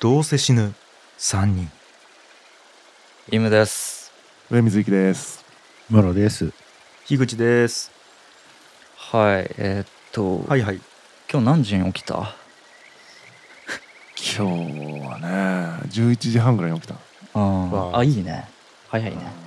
[0.00, 0.74] どうせ死ぬ
[1.18, 1.70] 3人
[3.32, 4.12] イムです。
[4.50, 5.44] 上水幸です。
[5.90, 6.52] ムロです。
[7.06, 7.90] 樋口です
[8.96, 10.80] はい、えーっと、はいはい
[11.30, 12.14] 今日何時に起きた？
[14.38, 16.96] 今日はね、11時半ぐらいに起きた。
[17.34, 18.48] あわああ、いいね。
[18.88, 19.46] 早いね。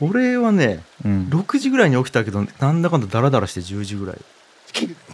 [0.00, 1.28] 俺はねうん。
[1.28, 4.24] 6時ぐらいに起きたけどなんだかんだダラダラして10時ぐらい結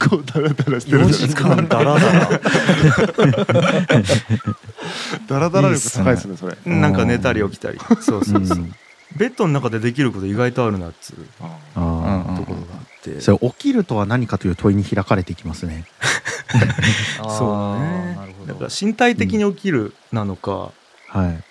[0.09, 1.43] 構ダラダラしてる4じゃないですか。
[1.43, 2.41] 時間だらだら。
[5.29, 6.57] ダラダラ力高いですね、それ。
[6.73, 8.75] んなんか寝たり起きたりそうそうそう、うん
[9.17, 11.25] ベッドの中でできること意外とあるなっつうとこ
[11.77, 12.35] ろがあ
[12.99, 15.85] って、それ起きるとは何かという問いに開かれていきますね。
[17.39, 18.71] そうねなるほどだから。
[18.71, 20.73] 身体的に起きるなのか、
[21.09, 21.45] はい。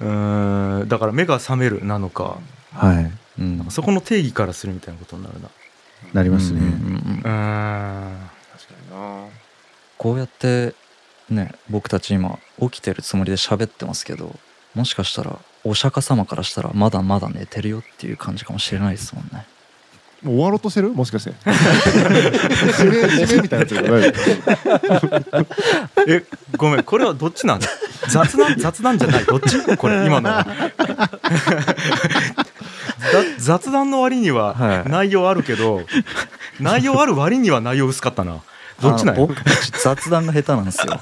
[0.00, 2.38] うーんだから目が覚めるなのか、
[2.74, 3.10] はい。
[3.40, 5.48] うんそこの定義からするみたいなことになるな
[6.12, 6.60] なりますね。
[6.60, 7.30] うん確か
[8.80, 9.26] にな。
[9.98, 10.74] こうやって
[11.28, 14.34] ね僕たち今起きてるつもりで喋ってますけど
[14.74, 19.46] もしかしたらお釈迦様からしたらまだまだ寝てるよっていう感じかもしれないですもんね。
[20.22, 20.90] もう終わろうとしてる？
[20.90, 21.30] もしかして。
[21.40, 24.12] 締め、締めみたいなやつじゃない？
[26.08, 26.24] え
[26.58, 27.60] ごめんこれはどっちなん？
[28.08, 29.24] 雑談雑談じゃない。
[29.24, 29.76] どっち？
[29.78, 30.46] これ今のは
[33.00, 34.88] 雑雑談の割にははい。
[34.88, 35.82] 内容あるけど、
[36.60, 38.42] 内容ある割には内容薄かったな。
[38.80, 41.00] どっちなん僕たち雑談が下手なんですよ。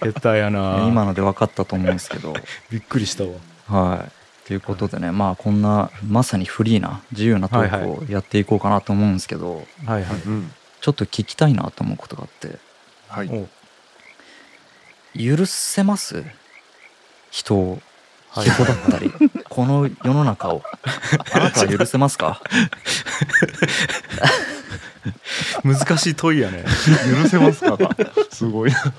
[0.12, 0.84] 下手やな。
[0.88, 2.34] 今ので分かったと思うんですけど。
[2.70, 3.90] びっくりしたわ。
[3.90, 4.12] はい。
[4.46, 10.20] ということでねまあこんなまさにフリーな自由なトークをやっていこうかなと思うんですけど、はいはい。
[10.24, 10.52] うん。
[10.80, 12.58] ちょっと聞きたいなと思うことがあって。
[13.08, 13.28] はい。
[13.28, 13.48] お
[15.36, 16.24] 許せます？
[17.30, 17.70] 人を。
[17.72, 17.82] はい
[18.32, 19.12] 人だったり
[19.48, 20.62] この世の中を
[21.32, 22.40] あなたは許せますか？
[25.64, 26.64] 難しい問いやね。
[27.22, 27.78] 許せますか？
[28.30, 28.92] すごいな。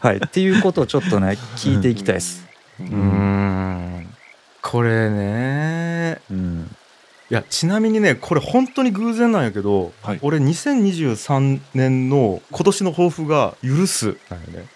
[0.00, 0.16] はい。
[0.16, 2.46] っていうことをちょっとね聞いていきたいです。
[2.78, 4.08] うん。
[4.62, 6.20] これね。
[6.30, 6.76] うん。
[7.30, 10.18] いやちなみにねこれ本当に偶然なんやけど、はい。
[10.22, 14.66] 俺2023年の今年の抱負が「許す」なんよね。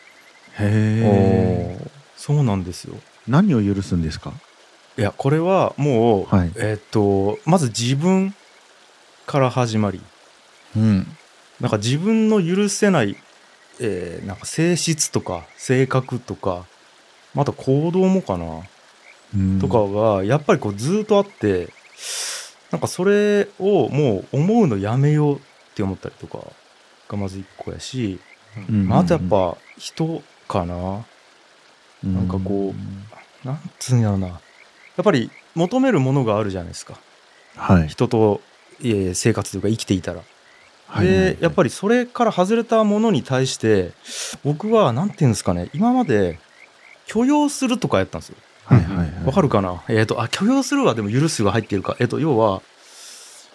[0.59, 1.87] へえ。
[2.17, 2.95] そうなんですよ
[3.27, 4.33] 何を許すんですか？
[4.99, 6.53] いやこれはもう、はい。
[6.57, 8.35] えっとまず自分
[9.27, 10.01] から始まり。
[10.77, 11.07] うん。
[11.61, 13.17] なんか自分の許せない、
[13.81, 16.67] えーなんか性質とか性格とか
[17.35, 18.61] また行動もかな、
[19.35, 19.61] うん。
[19.61, 21.69] とかがやっぱりこうずっとあって
[22.71, 25.41] なんかそれをもう思うのやめようっ
[25.75, 26.39] て思ったりとか
[27.09, 28.21] がまず一個やし、
[28.69, 28.89] うん。
[28.89, 31.05] まあ、あとやっぱ人かな。
[32.03, 33.14] なんかこう
[33.45, 34.35] なんつうんやろなや
[35.01, 36.95] っぱり求めるものがあるじゃないですか
[37.57, 37.89] はい。
[37.89, 38.41] 人と、
[38.81, 40.21] えー生活というか生きていたら。
[40.87, 43.93] はいでやっぱりそれから外れたものに対して
[44.45, 46.39] 僕はなんていうんですかね今まで
[47.07, 48.37] 許容するとかやったんですよ。
[48.67, 49.25] はいはいはい。
[49.27, 49.83] わかるかな？
[49.89, 52.63] えっ、とあ許容するはでも許すが入っているかえっ、と要は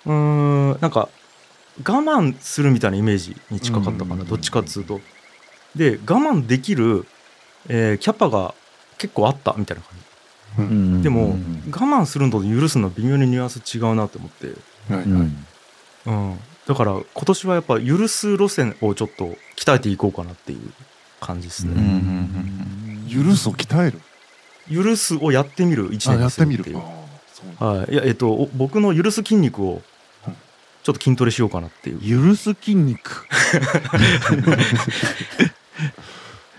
[0.06, 0.14] うー
[0.78, 1.10] んなんか
[1.80, 5.00] 我慢するみたいなイメージに近かったかうなんどっちかっつうと。
[5.76, 7.06] で我慢できる、
[7.68, 8.54] えーキャパが
[9.00, 10.06] 結構あったみたいな感じ。
[10.60, 14.48] うんでも、うん我慢するのと許すの微妙にニュアンス違うなと思って。
[14.94, 15.04] はいはい。
[15.06, 15.46] うん
[16.06, 20.60] うん、だから今年はやっぱ許す路線をちょっと鍛えていこうかなっていう
[21.22, 21.82] 感じですうんうね。
[21.82, 24.02] ん許すを鍛える？
[24.84, 26.82] 許すをやってみる一あ、年にやってみるするってい。
[26.82, 26.86] う。
[26.86, 27.06] あ
[27.60, 29.82] そうはい、いやえっとお僕の許す筋肉を
[30.28, 30.36] うん
[30.84, 33.26] ちょっと筋トレしようかなっていう許す筋肉。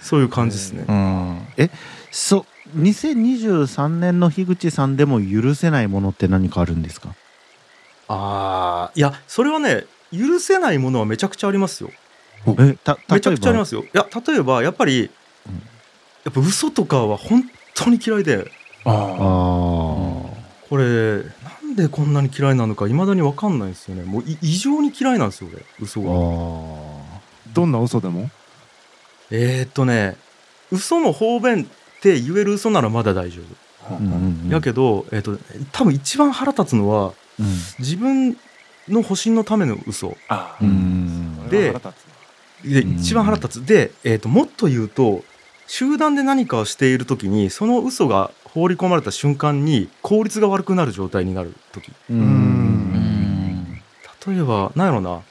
[0.00, 0.84] そういう感じですね。
[0.88, 1.46] うん
[2.10, 7.14] そう、2023年の樋口さんでも許せないものって何かあるんですか？
[8.08, 11.90] ああいやそれはね許せないものはめちゃくちゃありますよ。
[12.58, 13.82] え、た、めちゃくちゃありまますよ。
[13.84, 15.10] いや例えばやっぱり、
[15.46, 15.62] うん
[16.22, 17.44] やっぱ嘘とかは本
[17.74, 18.50] 当に嫌いで
[18.84, 20.32] ああこ
[20.72, 21.22] れな
[21.66, 24.02] んでこんなに嫌いなのかいまだに分かんないんですよね。
[24.02, 26.04] もうい異常に嫌いなんですよ俺嘘あ。
[26.04, 26.10] が。
[26.10, 27.20] あ
[27.54, 28.28] どんな嘘でも？
[29.30, 30.16] えー、っとね
[30.70, 31.70] 嘘の方便
[32.00, 33.94] って言える嘘ならまだ大丈夫。
[33.94, 33.98] あ。
[33.98, 34.48] うんうんうん。
[34.48, 35.38] やけど、えーっと
[35.72, 37.46] 多分一番腹立つのはうん。
[37.78, 38.36] 自分
[38.88, 40.16] の保身のための嘘。
[41.50, 41.74] で
[42.64, 42.96] でうん。
[42.96, 43.66] 一番腹立つ。
[43.66, 45.22] で、えー、っともっと言うと
[45.66, 51.92] 集団で何かをしている時にその嘘が放り込まれた瞬間に効率が悪くなる状態になる時。
[54.26, 55.22] 例えばなんやろな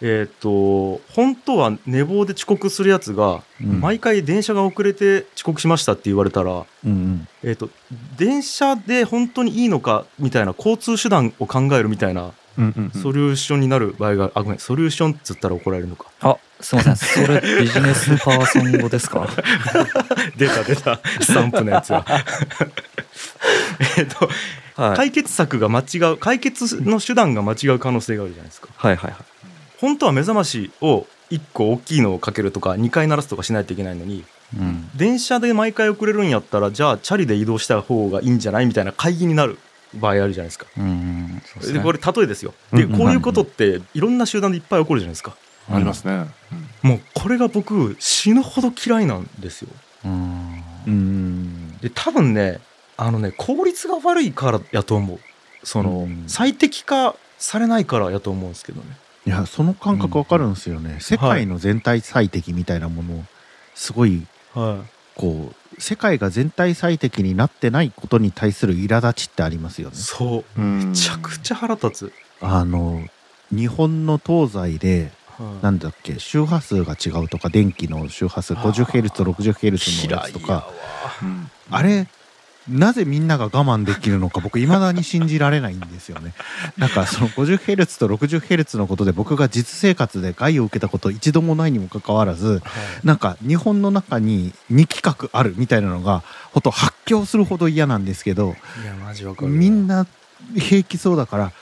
[0.00, 3.80] えっ、と本当は寝坊で遅刻するやつが、うん。
[3.80, 7.70] 毎回電車が遅れて遅刻しましたって言われたら、うんえっと
[8.18, 13.02] 電車で本当にいいのかみたいな交通手段を考えるみたいなうんうんうん。
[13.02, 16.06] ソリューションになる場合が、あごめんソリューションっつったら怒られるのか。
[16.20, 17.26] あすいません。
[17.26, 19.26] それビジネスパーソン語ですか？
[20.36, 21.00] 出た出た。
[21.20, 22.04] スタンプのやつが
[23.98, 24.28] えっと
[24.80, 24.96] はい。
[24.96, 28.68] 解決策が間違う解決の手段が間違う可能性があるじゃないですか。
[28.76, 29.33] はいはいはい
[29.80, 34.24] 本当は目覚ましを1個大きいのをかけるとか2回鳴らすとかしないといけないのに
[34.56, 34.90] うん。
[34.94, 39.58] 電車で毎回遅れるんやったらじゃあチャリで移動した方がいいんじゃないみたいな会議になる
[39.94, 40.66] 場合あるじゃないですか。
[40.76, 41.78] うんですね。
[41.78, 42.52] でこれ例えですよ。
[42.72, 45.36] でこういうことっていろんな集団でいっぱい起こるじゃないですか。
[45.70, 46.26] ありますね。
[46.82, 49.68] もうこれが僕死ぬほど嫌いなんですよ。
[50.04, 50.62] うん。
[50.86, 51.78] うん。
[51.78, 52.60] で多分ね
[52.96, 55.18] あのね効率が悪いからやと思う。
[55.62, 56.24] その、うん。
[56.26, 58.86] 最適化されないからやと思うんですけどね
[59.26, 63.24] いやその感覚わかるんですよね、世界の全体最適みたいなもの
[63.74, 64.84] すごいは
[65.16, 69.96] こう世界が全体最適になってないことに対する苛立ちってありますよね。
[69.96, 70.60] いそう。
[70.60, 73.02] めめちゃくちゃ腹立つ、あの
[73.50, 75.64] 日本の東西ではい。
[75.64, 80.68] なんだっけ周波数が違うとか電気の周波数 50Hz と 60Hz のやつとか。
[81.22, 81.50] うん。
[81.70, 82.06] あれ
[82.68, 86.32] なぜみんなが我慢できるのか僕未だに信じられないんですよね。
[86.78, 92.62] なんかその 50Hz と 60Hz のことで僕が実生活で害を受けたこと一度もないにもかかわらずはい
[93.04, 96.22] なんか日本の中に2企画あるみたいなのが
[96.52, 100.06] ほんと発狂するほど嫌なんですけどいやマジわかるわみんな
[100.56, 101.52] 平気そうだから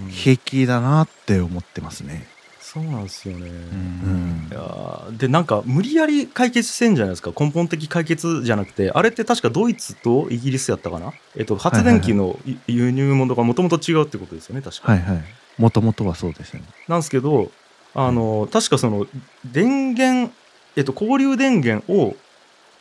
[0.00, 2.26] うん平気だなって思ってますね。
[2.72, 4.48] そうなんですよね、うん。
[4.50, 7.32] いやーでなんか無理やり解決してんじゃないですか？
[7.38, 8.90] 根本的解決じゃなくて。
[8.92, 15.24] あれって確かドイツとイギリスやったかな、えっと、発電機のい輸入物がもともと違うってことですよね確か、はいはい。
[15.56, 16.66] もともとはそうですよね。
[16.88, 17.50] なんですけど
[17.94, 19.06] あの確かその
[19.44, 20.32] 電源、
[20.76, 22.16] えっと、交流電源を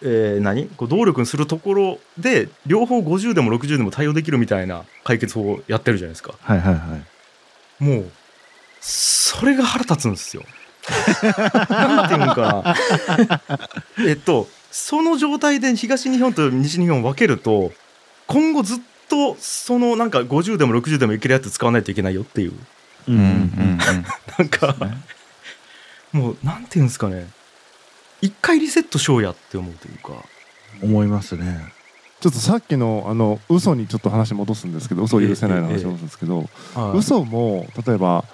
[0.02, 0.68] えー何？
[0.68, 6.34] こう動力にするところで両方50でも60でも対応できるみたいな解決法をやってるじゃないですか。
[6.40, 6.98] はいはいは
[7.82, 7.84] い。
[7.84, 8.12] もう
[8.82, 10.44] それが腹立つんですよ。
[11.70, 12.76] なんていうのか
[13.48, 13.60] な。
[14.08, 17.72] えっとその状態で東日本と西日本を分けると
[18.28, 18.80] 今後ずっ
[19.10, 22.52] とそのなんか50でも60でもいけるやつ使わないといけないよっていう
[23.08, 23.78] ううんうん
[24.38, 24.76] なんか
[26.12, 27.28] もうなんていうんですかね
[28.22, 30.24] 一回リセットしようやって思うというか。
[30.82, 31.74] 思いますね。
[32.20, 38.26] ちょっとさっきのあの嘘にちょっと話戻すんですけど嘘を許せないの話戻すんですけど、はい嘘も例えば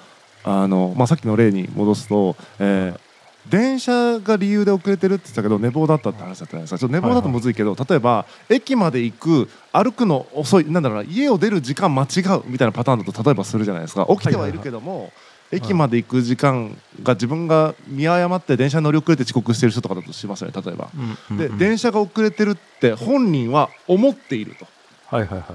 [0.43, 3.13] あの、まあ、さっきの例に戻すと、えー
[3.49, 15.11] 電車が理由で遅れてるって言ったけど寝坊だったって話だったじゃないですかちょっと寝坊だとむずいけど、例えば駅まで行く歩くの遅いなんだろうな家を出る時間間違うみたいなパターンだと例えばするじゃないですか起きてはいるけども、
[15.51, 20.85] 駅まで行く時間が自分が見誤って電車に乗り遅れて遅刻してる人とかだとしますよね例えば。
[20.85, 24.65] で、うんうんうん電車が遅れてるって本人は思っていると。
[25.07, 25.45] はいはいは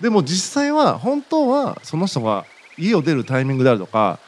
[0.00, 0.02] い。
[0.02, 4.18] でも実際は本当はその人が家を出るタイミングであるとか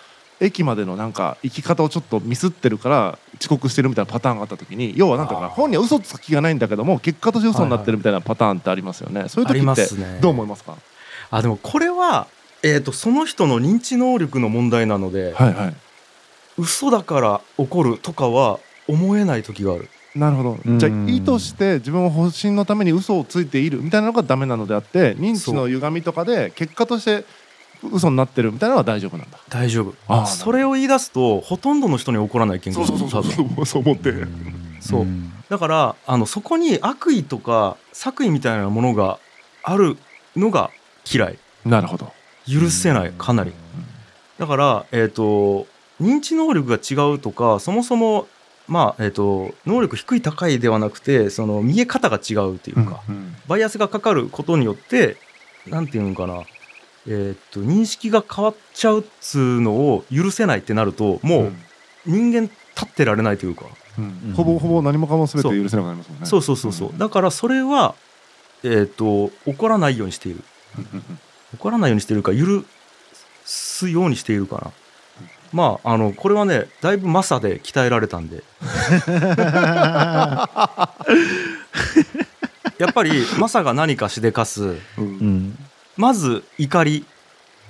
[0.41, 10.19] 駅までのなんか行き方をちょっとミスってるから遅刻してるみたいなパターンがあった時に要はなんか本人は嘘つく気がないんだけども結果として嘘になってるみたいなパターンってありますよね、そういうあり時ってますね。
[10.21, 10.77] どう思いますか？
[11.31, 12.27] あでもこれは、
[12.63, 15.75] えー、とその人の認知能力の問題なので、はいはい。
[16.59, 19.89] 嘘だから怒るとかは思えない時がある。
[20.15, 20.59] なるほど。
[20.65, 20.79] うん。
[20.79, 27.27] じゃあ意図して自分を保身のために嘘をついているみたいなのがダメなのであって認知の歪みとかで結果として
[27.83, 29.39] 嘘になってるみたいなのは大丈夫なんだ。
[29.49, 29.95] 大丈夫。
[30.09, 33.67] あーそれを言い出すとほとんどの人に怒らない件がそうそうそうそう。
[33.67, 34.13] そう思って
[34.81, 35.05] そう。
[35.05, 39.19] んだからあのそこに悪意とか作為みたいなものが
[39.63, 39.97] ある
[40.35, 40.71] のが
[41.11, 41.39] 嫌い。
[41.65, 42.13] なるほど。
[42.49, 43.13] 許せない。
[43.17, 43.53] かなり。
[44.39, 45.67] だからえっ、と
[46.01, 48.27] 認知能力が違うとかそもそも
[48.69, 55.17] まあえっ、と能力低い高いではなくてその見え方が違うというか、うんバイアスがかかることによって
[55.69, 56.43] なんていうのかな
[57.09, 61.53] えっ、と認識が変わっちゃうっつうのを許せないってなるともう
[62.07, 62.53] 人間立
[62.85, 63.65] ってられないというか、
[63.99, 66.27] うんほぼほぼ何もかも全て許せなくなりますもんね。
[66.27, 67.95] そうそうそうそう、だからそれは
[68.63, 70.43] えっ、と怒らないようにしている。
[70.79, 71.19] うんうん
[71.55, 72.65] 怒らないようにしているか許
[73.45, 74.73] すようにしているかな。
[75.53, 78.43] まああのこれはねだいぶマサで鍛えられたんで。
[82.79, 84.65] やっぱりマサが何かしでかす。
[84.65, 85.59] うんうん
[85.97, 87.05] まず怒り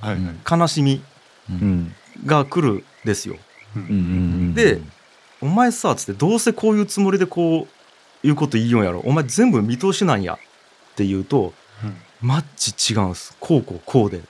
[0.00, 1.02] はいはい悲しみ
[1.50, 3.36] うんが来るですよ。
[3.76, 4.54] うん。
[4.54, 4.80] で
[5.40, 7.68] お前さつってどうせこういうつもりでこ
[8.22, 9.00] ういうこと言いようんやろ。
[9.00, 10.38] お前全部見通しなんやっ
[10.96, 11.52] て言うと
[12.20, 13.36] マッチ違うんです。
[13.38, 14.26] こうこうこうでって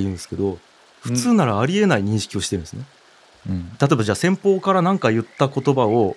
[0.00, 0.58] 言うんですけど
[1.00, 2.84] 普通ならありえない認識をしてるんですね、
[3.48, 3.68] うん。
[3.80, 6.16] 例えばじゃあ先方から何か言った言葉を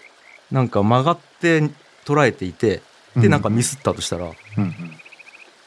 [0.52, 1.70] なんか曲がって
[2.06, 2.82] 捉えていて
[3.16, 4.32] でなんかミスったとしたら、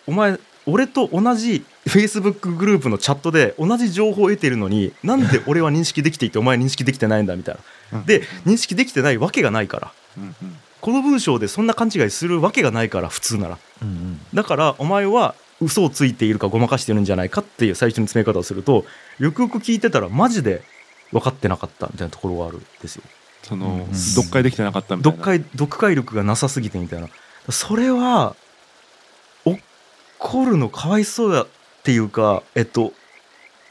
[0.06, 7.54] お前俺と同じ Facebook グループのチャットで同じ情報を得ているのになんで俺は認識できていてお前は認識できてないんだみたい
[7.92, 7.98] な。
[8.00, 8.06] うん。
[8.06, 9.92] で認識できてないわけがないから。
[10.80, 13.58] この文章でそんな勘違いするわけがないから普通なら。
[14.34, 18.84] だからお前は嘘をついているかごまかしてるんじゃないかっていう最初の詰め方をすると
[19.18, 20.62] よくよく聞いてたらマジで
[21.12, 23.02] 分かってなかったみたいなところがあるんですよ。
[23.42, 23.94] そのうん。
[23.94, 25.18] 読解できてなかったみたいな。
[25.18, 27.08] 読解読解力がなさすぎてみたいな。
[27.50, 28.34] それは
[30.26, 31.46] 怒るのかわいそうやっ
[31.84, 32.92] ていうかえっと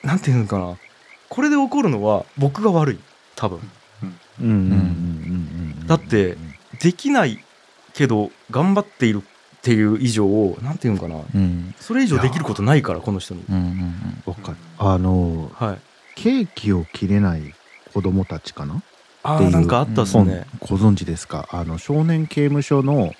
[0.04, 0.78] なんていうのかな。
[1.28, 3.00] これで怒るのは僕が悪い。
[3.36, 3.60] 多分。
[5.88, 6.38] だって
[6.80, 7.44] できない
[7.94, 11.16] けど頑張っているっていう以上なんていうのかな。
[11.16, 11.76] うん。
[11.80, 13.44] それ以上できることないからこの人に。
[13.50, 13.56] うん。
[13.56, 14.24] うん。
[14.26, 14.58] わかる。
[14.78, 15.80] あのはい。
[16.16, 17.54] ケーキを切れない
[17.94, 18.82] 子供たちかな？
[19.24, 19.50] あっていう。
[19.50, 21.50] あなんかあったっす本ね、ご存知ですか？
[21.52, 23.14] あの少年刑務所のはい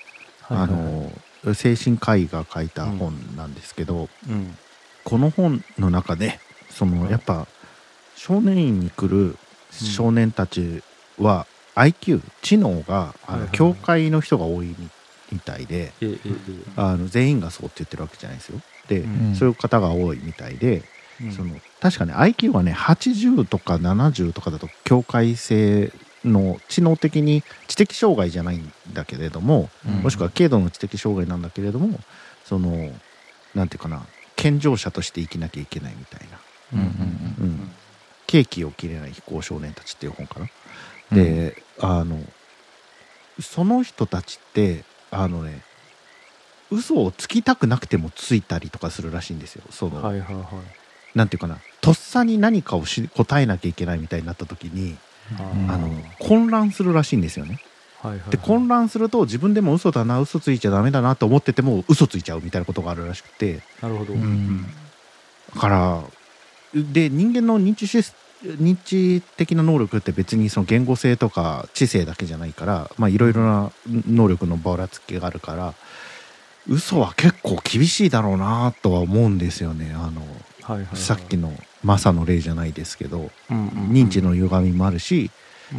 [0.48, 0.70] あはい。
[0.70, 1.12] の
[1.54, 4.56] 精神科医が書いた本なんですけど、うん
[5.04, 7.46] この本の中でそのはいやっぱ
[8.16, 9.36] 少年院に来る
[9.70, 10.82] 少年たち
[11.16, 14.90] は IQ 知能があの教会の人が多いみ
[15.30, 15.92] みたいで
[16.74, 18.60] あの全員がそうって言ってるわけじゃないですよ。
[18.88, 19.34] で、うん。
[19.34, 20.82] そういう方が多いみたいで、
[21.20, 21.32] うん。
[21.32, 25.92] その確かね IQ はね80とか70とかだと境界性
[26.26, 29.94] の知能的に知的障害じゃないんだけれども、うん。
[30.02, 31.98] もしくは軽度の知的障害なんだけれども
[32.44, 32.90] その
[33.54, 34.04] なんていうかな
[34.34, 36.38] 健常者として生きなきゃいけないみたいな。
[38.26, 40.46] ケーキを切れない非行少年たちっていう本かな。
[41.12, 41.18] うん。
[41.22, 42.18] であの
[43.40, 45.62] その人たちってあのね
[46.70, 49.62] 嘘をつきたくなくてもついたりとかするらしいんですよ。
[49.70, 50.44] その、はいはいはい。
[51.16, 54.98] なんていうかなとっさに何かをし答えなきゃいけないみたいになった時に、うん
[55.68, 57.60] あの混乱するらしいんですよね。
[58.30, 63.62] で混乱すると自分でも嘘だな嘘ついちゃダメだなと思ってても嘘ついちゃうみたいなことがあるらしくて。
[63.82, 64.22] なるほど、うん。
[64.22, 64.66] うん
[65.54, 66.02] だから
[66.74, 68.14] で人間の認知シス
[68.44, 75.74] 認知的な能力って別にその言語性とか知性だけじゃないからまあいろいろな能力のばらつきがあるから
[76.68, 79.92] 嘘は結構厳しいだろうなとは思うんですよね。
[79.94, 80.26] あの
[80.66, 80.96] はいはいはい。
[80.96, 81.52] さっきの
[81.84, 83.90] マサの例じゃないですけどうんうんうん。
[83.92, 85.30] 認知の歪みもあるし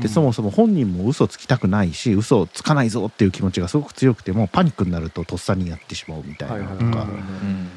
[0.02, 7.08] でそもそも本人も嘘つきたくないし嘘をつかないぞっていう気持ちがすごく強くてもパニックになるととっさにやってしまうみたいなのとかはいはいはい。
[7.12, 7.14] う
[7.46, 7.70] ん。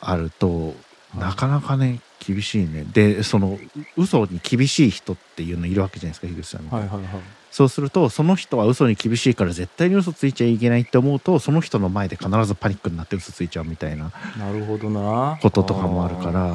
[0.00, 0.74] あると
[1.16, 2.84] なかなかね厳しいね。
[2.92, 3.58] でその
[3.96, 6.64] 嘘に厳しい人っていうのいるわけじゃないですか樋口さん。
[6.64, 7.22] みたいなはいはいはい。
[7.50, 15.38] そうするとその人は嘘に厳しいから絶対に嘘ついちゃいけないって思うとその人の前で必ずパニックになって嘘ついちゃうみたいななるほどな。
[15.40, 16.54] こととかもあるから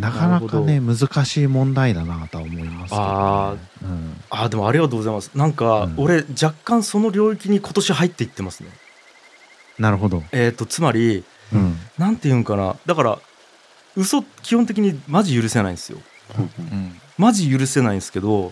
[0.00, 4.16] なかなかね難しい問題だなとは思いますけど、ね、あうん。
[4.30, 5.30] あーでもありがとうございます。
[5.34, 5.94] なんか、うん。
[5.98, 8.70] 俺若干その領域に今年入っていってますね。
[9.78, 11.76] なるほど、えっ、とつまりうん。
[11.98, 12.76] なんていうんかな。
[12.86, 13.18] だから
[14.00, 15.98] 嘘基本的にマジ許せないんですよ。
[16.38, 18.50] うんマジ許せないんですけど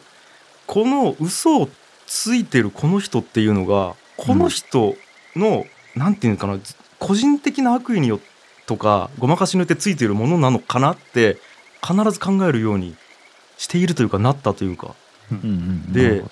[0.67, 1.71] この嘘を
[2.07, 4.95] ついてるこの人っていうのがこの人
[5.35, 5.64] の、
[5.95, 6.59] なんていうのかな
[6.99, 8.21] 個人的な悪意によ
[8.67, 11.38] とかごまかしによってついてるものなのかなって
[11.83, 12.95] 必ず考えるように
[13.57, 14.95] しているというかなったというか。
[15.33, 16.25] うんで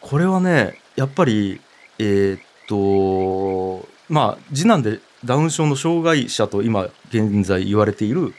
[0.00, 1.60] これはねやっぱり
[1.98, 8.34] えーっとまあ次男でダウン症の障害者と今現在言われている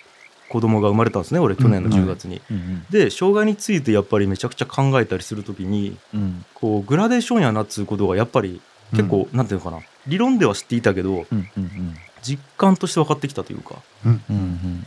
[0.53, 2.39] 子供が生まれたんですね俺去年の10月に。
[2.51, 6.45] うんうんで障害についてやっぱりめちゃくちゃ考えたりするときにうん。
[6.53, 11.95] こうグラデーションやなっつうことがやっぱり結構、なんていうのかな理論では知っていたけどうんうんうん。
[12.21, 13.75] 実感として分かってきたというか。
[14.05, 14.85] うんうん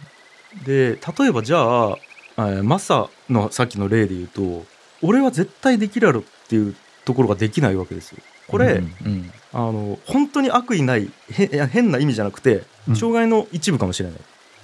[0.65, 1.59] で例えばじゃ
[1.91, 1.97] あ、
[2.39, 4.65] えーマサのさっきの例で言うと
[5.03, 8.19] 俺は絶対できるやろっていうところができないわけですよ。
[8.47, 12.97] これ、うんうんあの本当に悪意ないへいや変な意味じゃなくてうん。
[12.97, 14.19] 障害の一部かもしれない。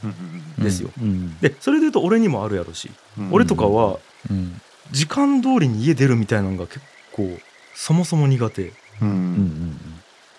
[0.05, 0.90] うんですよ。
[1.00, 3.28] うんでそれで言うと俺にもあるやろし、うん。
[3.33, 3.99] 俺とかは
[4.31, 4.61] うん。
[4.90, 6.81] 時間通りに家出るみたいなのが結
[7.12, 7.38] 構
[7.75, 8.69] そもそも苦手。
[8.69, 9.81] ううんん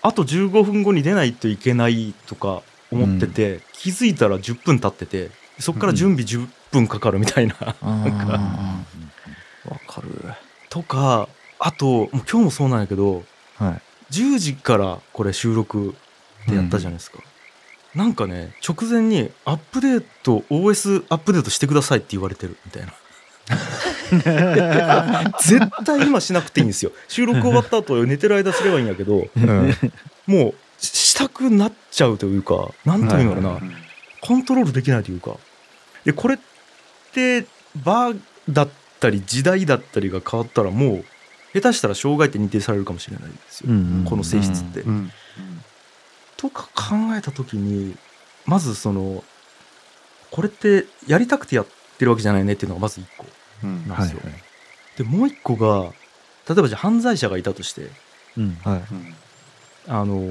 [0.01, 2.61] あと15分後に出ないといけないとか
[2.91, 9.69] 思ってて、気づいたら10分経っててそっから準備10分かかるみたいな、 あー。
[9.69, 10.33] わかる。
[10.69, 13.23] とかあともう今日もそうなんやけど
[13.57, 13.81] はい。
[14.13, 15.95] 10時からこれ収録
[16.47, 17.19] でやったじゃないですか、
[17.95, 22.93] なんかね直前にアップデート OS アップデートしてくださいって言われてるみたいな。
[25.41, 26.91] 絶対今しなくていいんですよ。
[27.09, 29.27] 収録終わった後寝てる間すればいいんやけど
[30.25, 33.59] もうししたくなっちゃうというかなんというのかな、
[34.21, 35.37] コントロールできないというか。
[36.05, 36.37] でこれっ
[37.13, 37.45] て
[37.75, 38.19] バー
[38.49, 38.69] だっ
[39.03, 41.05] ったり時代だったりが変わったらもう
[41.53, 44.05] 下手したら障害って認定されるかもしれないですよ、うんうん。
[44.05, 44.81] この性質って。
[44.81, 45.11] うん
[46.43, 47.95] とか考えた時に
[48.45, 49.23] まずその
[50.29, 53.25] これってやりたくてやってるわけじゃないねっていうのがまず一個
[53.63, 53.87] うん。
[53.87, 54.19] なんですよ。
[54.21, 54.41] はいはい。
[54.97, 55.93] でもう一個が
[56.49, 57.89] 例えばじゃあ犯罪者がいたとして
[58.35, 58.55] うん。
[58.55, 58.83] はい。
[58.91, 59.15] うん。
[59.87, 60.21] あの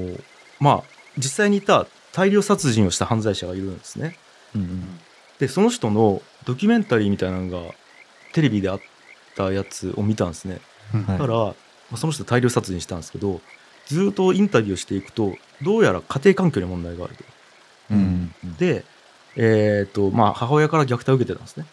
[0.59, 0.83] まあ
[1.17, 4.15] 実際にいた大量殺人をした犯罪者がいるんですね。
[4.53, 4.99] うん
[5.39, 7.73] でその人のドキュメンタリーみたいなのが
[8.33, 8.79] テレビであっ
[9.35, 10.61] たやつを見たんですね。
[10.93, 11.03] うん。
[11.05, 11.17] はい。
[11.17, 11.55] だから、ま
[11.93, 13.41] あその人大量殺人したんですけど
[13.87, 17.23] ずっとインタビューをしていくとどうやら家庭環境に問題があると。
[17.91, 18.85] うんで、
[19.35, 21.65] えーとまあ、母親から虐待を受けてたんですね。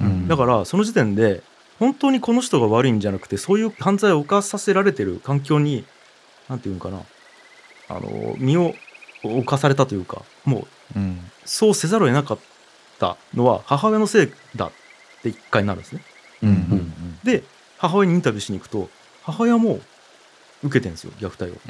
[0.00, 1.42] うんだからその時点で
[1.78, 5.84] 本当にこの人が悪いんじゃなくてそういう犯罪を犯させられてる環境に
[6.48, 7.00] なんていうんかな
[7.88, 8.74] あの身を
[9.22, 12.38] 侵されたというかもううんそうせざるを得なかっ
[12.98, 14.70] たのは母親のせいだっ
[15.22, 16.02] て一回なるんですね。
[16.42, 17.42] うんうんうんで
[17.78, 18.90] 母親にインタビューしに行くと
[19.22, 19.80] 母親も
[20.62, 21.60] 受けてるんですよ虐待を。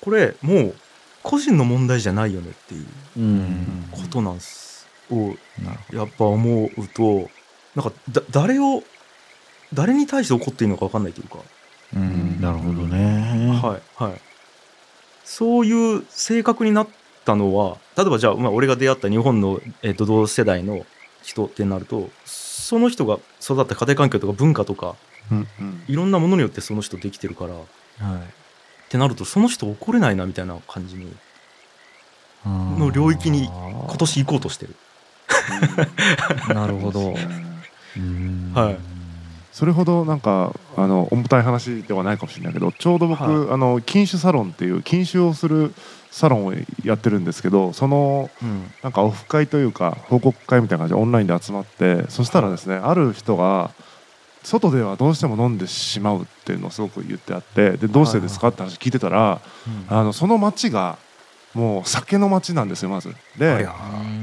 [0.00, 0.74] これもう
[1.22, 2.86] 個人の問題じゃないよねっていう
[3.90, 5.34] ことなんです、を
[5.92, 7.28] やっぱ思うと
[7.74, 8.82] なんかだ誰を
[9.72, 11.44] 誰に対して怒っていいのか分かんないというか、ど
[11.94, 13.60] うんなるほどね。
[13.62, 14.20] はいはい。
[15.24, 16.88] そういう性格になっ
[17.24, 20.84] たのは例えばじゃあ、まあ、俺が出会った日本の、えっと同世代の
[21.22, 24.96] 人ってなるとその人が育った家庭環境とか文化とか
[25.30, 25.82] うんうん。
[25.88, 28.40] いろんなものによってその人できてるからっはい
[28.90, 31.14] てなるとその人怒れないなみたいな感じに
[32.44, 34.74] の領域に今年行こうとしてる。
[36.52, 37.14] なるほど。
[37.96, 38.52] うん。
[38.54, 38.78] はい
[39.52, 45.74] それほどなんかあの重たい話ではないかもしれないけどちょうど僕、はあの禁酒サロンっていう禁酒をする
[46.10, 48.72] サロンをやってるんですけどそのうん。
[48.82, 53.72] なんかオフ会というか報告会みたいな感じでオンラインで集まってそしたらですねある人が
[54.42, 58.48] 外ではどうしても飲んでしまうっていうのをすごく言ってあってでどうしてですか？
[58.48, 59.40] って話聞いてたら
[59.88, 60.98] あのその町が
[61.52, 63.12] もう酒の町なんですよまず。
[63.36, 63.68] で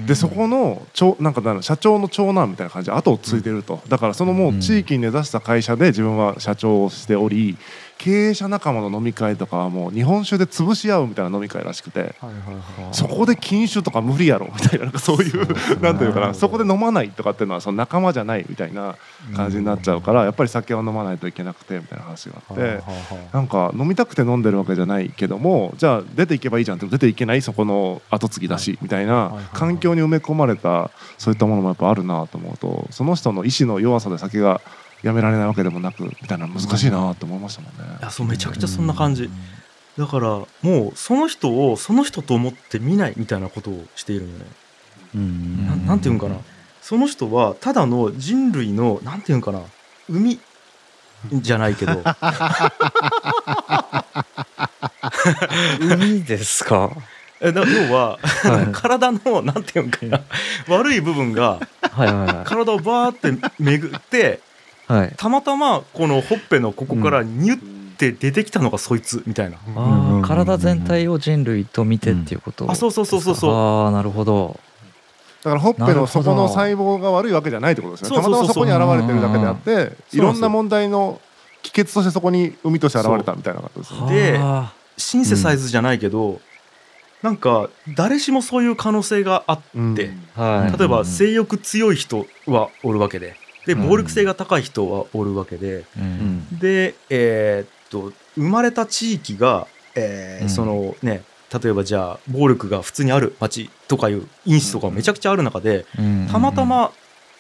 [0.06, 7.58] でそこの長なんか社長の長男みたいな感じで後を継いでると、だからそのもう地域に根ざした会社で自分は社長をしており
[7.98, 12.16] 経営者仲間の飲み会とかはもう日本酒で潰し合うみたいな飲み会らしくて
[12.92, 18.96] そこで禁酒とか無理やろみたいななんかそういうなんていうかなそこで飲まないとかっていうのはその仲間じゃないみたいな
[19.36, 22.82] 感じになっちゃうからやっぱり酒は飲まないといけなくてみたいな話があって。
[23.34, 34.62] なんか飲みたくて飲んでるわけじゃないけどもじゃあ出ていけばいいじゃんって出ていけないそこの後継ぎだし、みたいな環境に埋め込まれたそういったものもやっぱあるなと思うとその人の意志の弱さで酒が
[35.04, 37.98] やめられないわけでもなくみたいな難しいなと思いましたもんね。
[38.00, 38.04] い。
[38.04, 39.30] やそうめちゃくちゃそんな感じ。
[39.98, 44.46] だからもうその人をその人と思って見ないみたいなことをしているよね。
[45.16, 45.68] うん。
[45.68, 46.38] ななんていうんかな。
[46.82, 49.62] その人はただの人類のなんていうんかな。
[50.10, 50.40] 海
[51.34, 52.04] じゃないけど。
[55.82, 56.92] 海ですか？
[57.42, 58.72] えだ要ははい。
[58.72, 60.22] 体のなんていうんかな。
[60.68, 61.60] 悪い部分が
[61.92, 64.47] はいは体をバーって巡ってい
[64.88, 65.14] はい。
[65.18, 73.36] たまたまこのほっぺのここからニュッて出てきたのがそいつみたいな、あうんー体全体を人類と見てっていうことあそうそうそうそう。
[73.36, 74.60] そうああなるほど。
[75.44, 78.18] だからほっぺの底の細胞が悪いわけじゃないってことですよね。
[78.18, 78.66] たそうそうそうそう。
[78.66, 81.22] またまそこに現れてるだけであっていろんなそう問題の
[81.64, 84.32] 帰結としてそこに海として現れたみたいなことですね。
[84.32, 86.42] ではシンセサイズじゃないけど、
[87.22, 90.24] なんか誰しもそういう可能性があって、うん。
[90.36, 93.36] あはい例えばうん性欲強い人はおるわけで
[93.68, 93.88] でうん。
[93.90, 96.58] 暴力性が高い人はおるわけで、うん。
[96.58, 100.50] でえーっと生まれた地域が、えーうん。
[100.50, 101.22] そのね
[101.62, 106.28] 例えばじゃあ暴力が普通にある町とかいう因子とかめちゃくちゃある中で、うん。
[106.32, 106.92] たまたま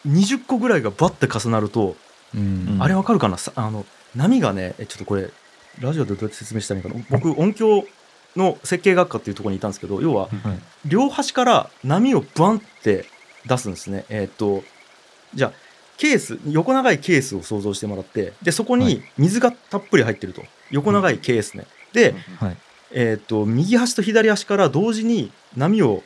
[0.05, 1.95] 20個ぐらいがバッて重なると、
[2.35, 2.77] うん。
[2.79, 3.37] あれわかるかな？
[3.37, 3.85] さあの
[4.15, 5.29] 波がねえちょっとこれ
[5.79, 7.03] ラジオでどうやって説明したらいいかな？
[7.09, 7.85] 僕音響
[8.35, 10.31] の設計学科っていうところにいたんですけど要ははい。
[10.85, 13.05] 両端から波をバンって
[13.45, 14.05] 出すんですね。
[14.09, 14.63] えーっと
[15.35, 15.66] じゃあ
[15.97, 21.65] ケース横長いケースを想像してもらってでそこはにい水がたっぷり入ってると横長いケースね。
[21.93, 22.57] で、はい
[22.91, 26.03] えーっと右端と左端から同時に波を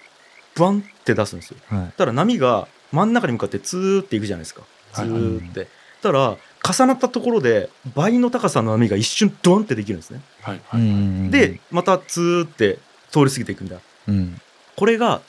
[0.58, 1.58] バンって出すんですよ。
[1.68, 4.64] はいたら波が真ん中に向かってツーっていくじゃないですか。
[4.94, 5.68] ツーって。
[6.02, 10.22] たら重なったところで倍の高さの波が一瞬ドンってできるんですね。
[10.42, 12.80] はいはいうんでまたツーって
[13.12, 13.78] 通り過ぎていくんだ。
[14.08, 14.42] うん
[14.76, 15.22] これが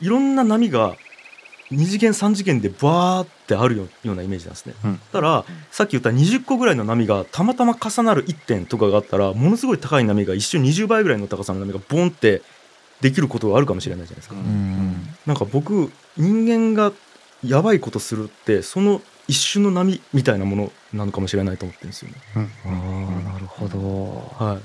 [0.00, 0.96] いろんな波が
[1.72, 4.74] 2次元3次元でバーってあるよようなイメージなんですね。
[4.84, 5.00] うん。
[5.12, 12.42] だからさっき言った20個ぐらいの波がたまたま重なる1点とかがあったらものすごい高い波が一瞬20倍ぐらいの高さの波がボンって
[13.00, 14.34] できることがあるかもしれないじゃないですか。
[14.34, 15.08] うんうん。
[15.26, 16.92] なんか僕人間が
[17.44, 22.16] やばいことするってその一瞬の波みたいなものなのかもしれないと思ってるんですよね。
[22.34, 24.44] ああなるほど。
[24.44, 24.60] は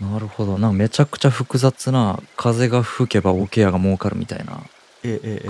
[0.00, 0.58] い、なるほど。
[0.58, 4.60] なんかめちゃくちゃ複雑な風が吹けば桶屋が儲かるみたいな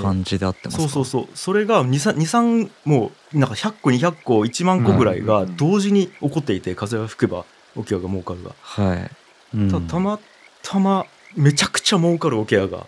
[0.00, 1.36] 感じであってますか、そうそうそう。
[1.36, 7.44] それが23もうなんか100個200個1万個ぐらいが同時に起こっていて風が吹けば
[7.76, 9.10] 桶屋が儲かるが、はい。
[9.56, 9.70] うん。
[9.70, 10.18] たたま
[10.62, 12.86] たまめちゃくちゃ儲かる桶屋が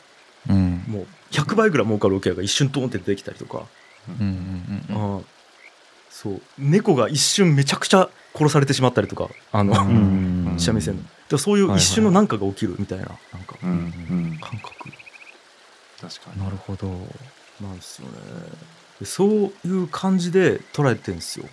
[0.48, 0.84] うん。
[0.88, 3.64] もう100倍ぐらい儲かる桶屋が一瞬ドーンって出てきたりとか、
[4.08, 5.16] うんうんうんうん。
[5.16, 5.20] ああ。
[6.10, 6.40] そう。
[6.58, 14.38] 猫が一瞬めちゃくちゃ殺されてしまったりとかあの、うんうん三味線のでそういう一瞬の何かが起きるみたいななんかうんうん。
[14.40, 14.95] 感覚
[16.00, 16.42] 確かに。
[16.42, 16.88] なるほど。
[17.60, 18.12] なんですよね。
[19.00, 21.46] でそういう感じで捉えてるんですよ。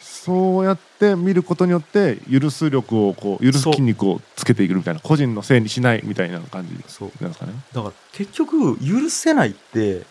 [0.00, 7.52] そうやって見ることによって許す力をこう許す筋肉をつけていくみたいな個人のせいにしないみたいな感じそうなんですかね。
[7.72, 10.02] だから結局許せないって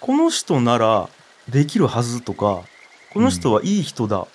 [0.00, 1.08] この人なら
[1.48, 2.62] できるはずとか
[3.12, 4.28] この人はいい人だっ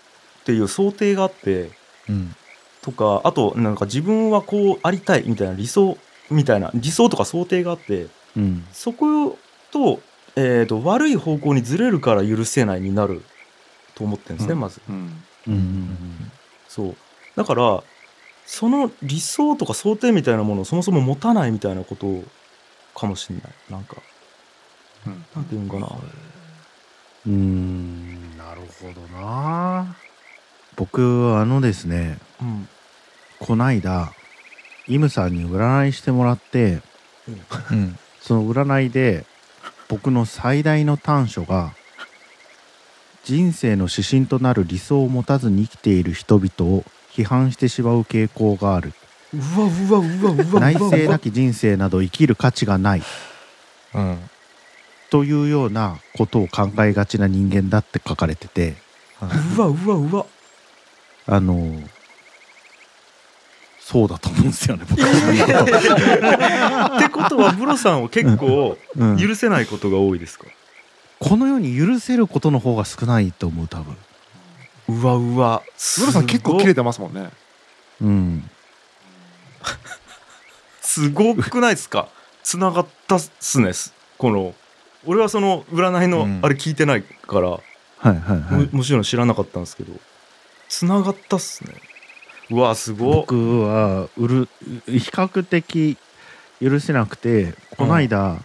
[0.45, 1.71] ていう想定があって、
[2.09, 2.35] うん。
[2.81, 5.97] とかあとなんか自分はこうありたいみたいな理想
[6.31, 8.65] みたいな理想とか想定があってうん。
[8.71, 9.37] そこ
[9.71, 10.01] と,、
[10.35, 13.23] えー、と悪い方向にずれるから許せないになる
[13.95, 14.59] と思ってるんですね、うん。
[14.59, 14.81] まず。
[14.89, 14.95] うん。
[15.47, 16.31] うんうん
[16.67, 16.95] そう。
[17.35, 17.83] だから
[18.45, 22.23] その理想とか想定みたいなものをそもそも持たないみたいなこと
[22.97, 23.43] かもしれない。
[23.69, 23.97] なんか。
[25.07, 25.25] うん。
[25.35, 25.87] なんていうんかな。
[25.87, 28.37] うーん。
[28.37, 29.95] なるほどな。
[30.75, 32.67] 僕あのですねうん。
[33.39, 34.13] こないだ
[34.87, 36.81] イムさんに占いしてもらって
[37.71, 39.25] うんその占いで
[39.89, 41.73] 僕の最大の短所が
[43.23, 48.93] 人生の指針となる理想を持たずに生きている人々を批判してしまう傾向がある。
[49.33, 50.97] うわうわうわうわ内うわ。
[50.97, 53.03] 省なき人生など生きる価値がない。
[53.93, 54.17] うん。
[55.09, 58.75] というようなことを考えがちな人間だって書かれてて。
[59.55, 60.25] うわうわうわ。
[61.27, 61.81] あの
[63.91, 66.95] そうだと思うんですよね僕は。
[66.97, 69.17] ってことはブロさんは結構うん。
[69.17, 70.45] 許せないことが多いですか、
[71.19, 73.97] この世に許せることの方が少ないと思う多分。
[74.87, 75.61] うわうわ。
[75.99, 77.31] ブロさん結構切れててますもんね。
[78.01, 78.49] うん。
[80.79, 82.07] すごくないですか？
[82.43, 83.71] つながったっすね。
[84.17, 84.55] この
[85.05, 86.39] 俺はその占いのうん。
[86.41, 87.61] あれ聞いてないから、はい
[88.07, 88.67] はいはい。
[88.67, 89.91] ももちろん知らなかったんですけど。
[90.69, 91.73] つながったっすね
[92.51, 93.15] うわすごっ。
[93.21, 94.47] 僕はうる
[94.85, 95.97] 比較的
[96.61, 98.43] 許せなくてこの間、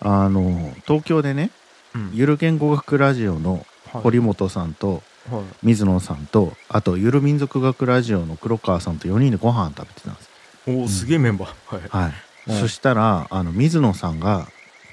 [0.00, 1.50] あの東京でね
[1.94, 2.10] うん。
[2.14, 4.02] ゆる言語学ラジオのはい。
[4.02, 5.42] 堀本さんとはい。
[5.62, 10.30] 水野さんとあとゆる民族学ラジオの黒川さんと4人でご飯食べてたんです。
[10.68, 11.76] おおすげえメンバー。
[11.76, 11.88] はい。
[11.88, 12.12] はい、
[12.50, 14.46] うんそしたらあの水野さんが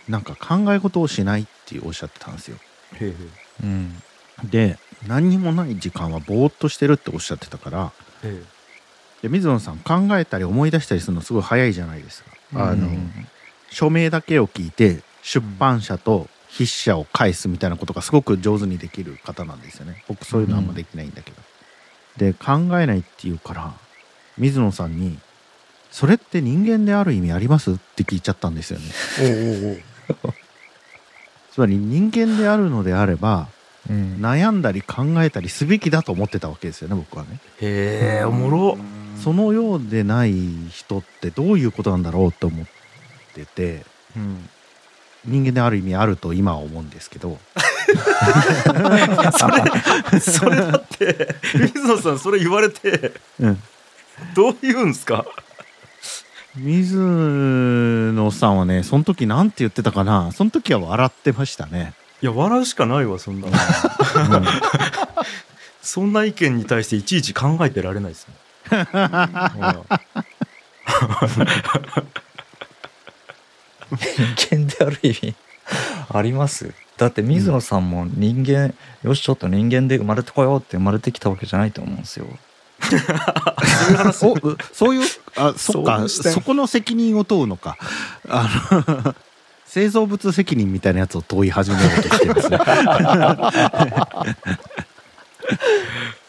[0.09, 2.57] なんか考え事をしないっておっしゃってたんですよ。
[2.99, 3.13] へえへ
[3.63, 4.01] うん。
[4.43, 7.91] で何にもない時間はぼーっとしてるっておっしゃってたから
[8.23, 8.54] えへ
[9.25, 12.61] で水野さん考えたり思い出したりするのすごい早いじゃないですか、うん。
[12.61, 12.87] あの
[13.71, 20.03] 署名だけを聞いて出版社と筆者を返すみたいなことがすごく上手にできる方なんですよね。
[20.07, 21.37] 僕そういうのあんまできないんだけど、
[22.17, 23.73] で考えないっていうから
[24.37, 25.17] 水野さんに
[25.89, 28.85] 「それって人間である意味あります?」って聞いちゃったんですよね。
[29.21, 29.83] おうおう。
[31.51, 33.47] つまり人間であるのであれば
[33.89, 34.17] うん。
[34.21, 37.39] 悩んだり考えたりすべきだと思ってたわけですよね僕はね。
[37.59, 38.77] へえおもろ
[39.23, 40.33] そのようでない
[40.71, 42.65] 人ってどういうことなんだろうと思っ
[43.33, 44.49] ててうん。
[45.27, 47.39] 人間である意味あると今は思うんですけど。
[49.39, 53.61] それそれだって水野さんそれ言われてうん。
[54.35, 55.25] どう言うんすか？
[56.55, 60.31] 水野さんはねその時なんて言ってたかな？
[60.31, 63.53] その時は笑ってましたね、いや笑うしかないわそんなの。
[63.53, 64.45] うん。
[65.81, 68.44] そんな意見に対していちいち考えてられないですもんうん
[73.95, 75.35] 人間である意味
[76.09, 76.73] あります。
[76.97, 78.73] だって水野さんも人間、
[79.03, 82.27] よしちょっと人間で生まれてこようって生まれてきたわけじゃないと思うんですよ。
[84.21, 87.77] お うそういうあそっそういかそこの責任を問うのか。
[88.29, 89.15] あの
[89.65, 92.57] 製造物責任みたいなやつを問い始めようとしてますね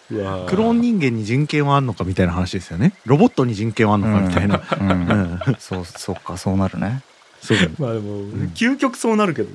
[0.08, 0.14] ク
[0.56, 2.92] ローン人間に人権はあんのかみたいな話ですよね。
[3.04, 5.40] ロボットに人権はあんのかみたいな、うん、うん。
[5.58, 7.02] そうそっかそうなるね。
[7.40, 9.48] そうまあでも、ん究極そうなるけど。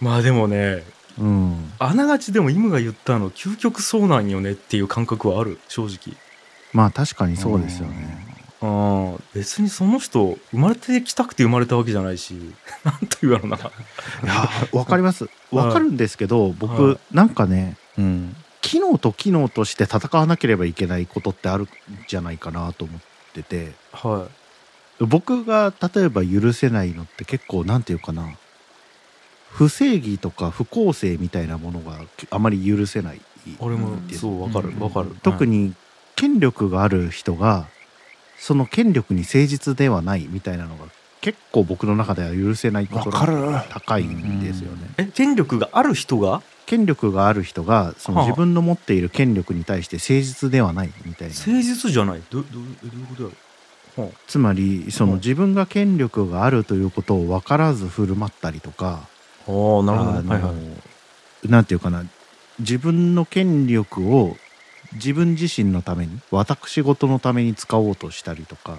[0.00, 0.82] まあでもね
[1.18, 1.72] うん。
[1.78, 6.16] あながちでもイムが言ったの究極そうなんよねっていう感覚はある正直。
[6.72, 8.26] まあ確かにそうですよね。
[8.62, 9.24] うん。
[9.34, 12.34] 別にその人生まれてきたくて生まれたわけじゃないし
[12.84, 13.56] なんと言うやろうな。
[13.56, 13.60] い
[14.26, 15.28] やわかります。
[15.52, 21.68] わかるんですけど僕、はいなんかねうん機能と機能として戦わなければいけないことってあるん
[22.08, 23.00] じゃないかなと思っ
[23.34, 23.72] てて。
[23.92, 24.28] は
[25.00, 28.36] 僕が例えば許せないのって結構なんていうかな。
[29.50, 31.98] 不正義とか不公正みたいなものが
[32.30, 33.20] あまり許せないい
[33.58, 35.14] 俺もそうわかるわかる。
[35.22, 35.74] 特に
[36.16, 37.66] 権力がある人が
[38.38, 40.86] その権力に誠実ではないみたいなのが
[41.20, 43.40] 結構僕の中では許せないことわかる。
[43.42, 44.94] が高いんですよね。
[44.96, 46.42] え権力がある人が
[46.72, 48.26] 権力がある人がそのはあ。
[48.26, 51.34] 自分の持っている権力に対して誠実ではないみたいな。
[51.34, 52.22] 誠実じゃない。
[52.30, 53.28] どどどういうことや
[53.98, 55.18] ろはつまりそのはあ。
[55.18, 59.06] 自分が権力があるということを分からず振る舞ったりとか
[59.46, 60.54] あなるほどはいは
[61.44, 61.48] い。
[61.50, 62.06] なんていうかな
[62.58, 64.34] 自分の権力を
[64.94, 68.78] 自分自身のために私事のために使おうとしたりとか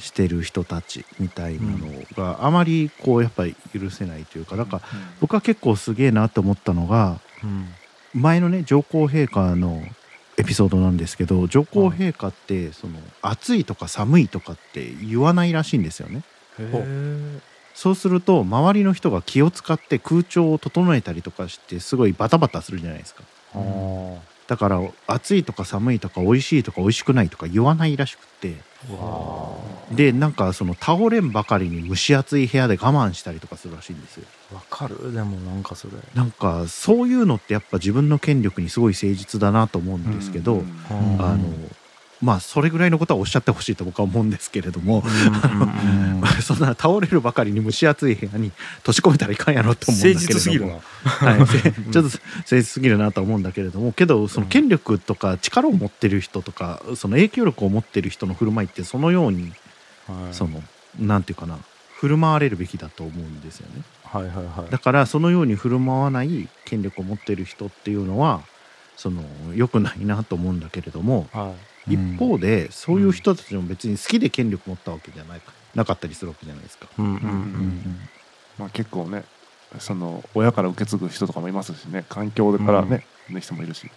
[0.00, 4.82] してる人たちみたいなのがあまりこうやっぱり許せないというかだから
[5.20, 7.68] 僕は結構すげえなと思ったのがうん。
[8.14, 9.82] 前のね上皇陛下の
[10.38, 16.22] エピソードなんですけど上皇陛下ってその暑いとか寒いとかって言わないらしいんですよね。
[17.74, 23.22] そうすると周りの人が気を使って空調を整えたりとかしてすごいバタバタするじゃないですか。
[24.46, 28.48] だから暑いとか寒いとか美味しいとか美味しくないとか言わないらしくって。
[28.48, 28.54] わ
[29.92, 34.24] でなんかその倒れんばかりに蒸し暑い部屋で我慢したりとかするらしいんですよ。
[34.52, 35.12] あわかる。
[35.12, 35.94] でもなんかそれ。
[36.14, 41.14] なんかそういうのってやっぱ自分の権力にすごい誠実だなと思うんですけど、うん。
[41.14, 41.22] うん。
[41.22, 41.48] あの
[42.22, 45.04] まあそれぐらいのことはおっしゃってほしいと僕は思うんですけれども、
[46.42, 50.82] そんな倒れるばかりに蒸し暑い部屋に閉じ込めたらいかんやろと思うんだ誠けれども。
[51.92, 53.92] ちょっと誠実すぎるなとは思うんだけれども。
[53.92, 59.52] けどその権力とか力を持ってる人とかその影響力を持ってる人の振る舞いってそのように
[60.08, 60.34] はい。
[60.34, 60.62] その
[60.98, 61.58] なんていうかな
[61.96, 63.82] 振る舞われるべきだと思うんですよね。
[64.04, 68.40] はいはいはいだからそのように振る舞わない権力を持ってる人っていうのは
[68.96, 69.22] その
[69.54, 75.52] 良くないなと思うんだけれどもはい一方でそういう人たちも別に好きで権力持ったわけじゃないか。
[75.74, 76.88] なかったりするわけじゃないですか。
[76.98, 77.22] うんうんううん。
[77.28, 78.08] ん
[78.58, 79.24] まあ結構ね
[79.78, 82.04] その親から受け継ぐ人とかもいますしね。
[82.08, 83.90] 環境からね、の人もいるし。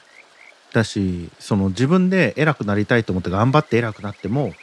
[0.73, 4.53] だしその自分で偉くなりたいと思って頑張って偉くなっても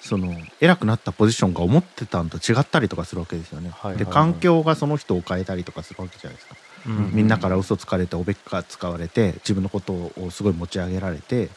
[0.00, 3.68] その偉くなったポジションが思ってたんと違ったりとかするわけですよね。
[3.70, 4.04] はいはいはい。
[4.06, 6.56] で環境がその人を変えたりとかするわけじゃないですか。
[6.86, 11.50] うんみんなから嘘つかれておべっか使われて自分のことをすごい持ち上げられてうん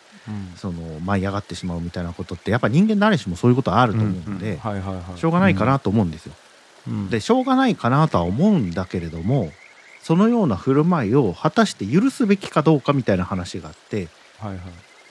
[0.55, 4.59] その舞い上がってしまうみたいなことってやっぱ人間誰しもそういうことあると思うんで、
[5.17, 6.33] しょうがないかなと思うんですよ。
[6.87, 7.09] うん。
[7.09, 9.51] でしょうがないかなとは思うんだけれども
[10.01, 14.07] そのような振る舞いを果たして許すべきかどうかみたいな話があって
[14.39, 14.59] はいはい。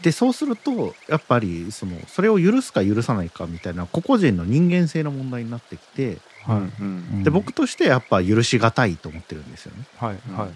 [0.02, 6.82] でそうするとやっぱりそのそれを許すか許さないかみたいな個々人の人間性の問題になってきてはい。
[6.82, 9.84] うんで僕としてやっぱ許しがたいと思ってるんですよね。
[9.96, 10.48] はいはい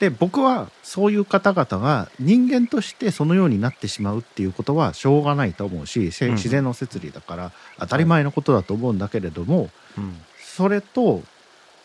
[0.00, 10.16] で僕はそういう方々が人間としてそのようになってしまうっていうことはしょうがないと思うし自然の摂理だから当たり前のことだと思うんだけれども、うん。
[10.42, 11.22] それと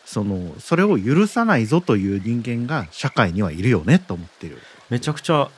[0.06, 4.58] そのそれを許さないぞという人間が社会にはいるよねと思ってる。
[4.88, 5.50] めちゃくちゃ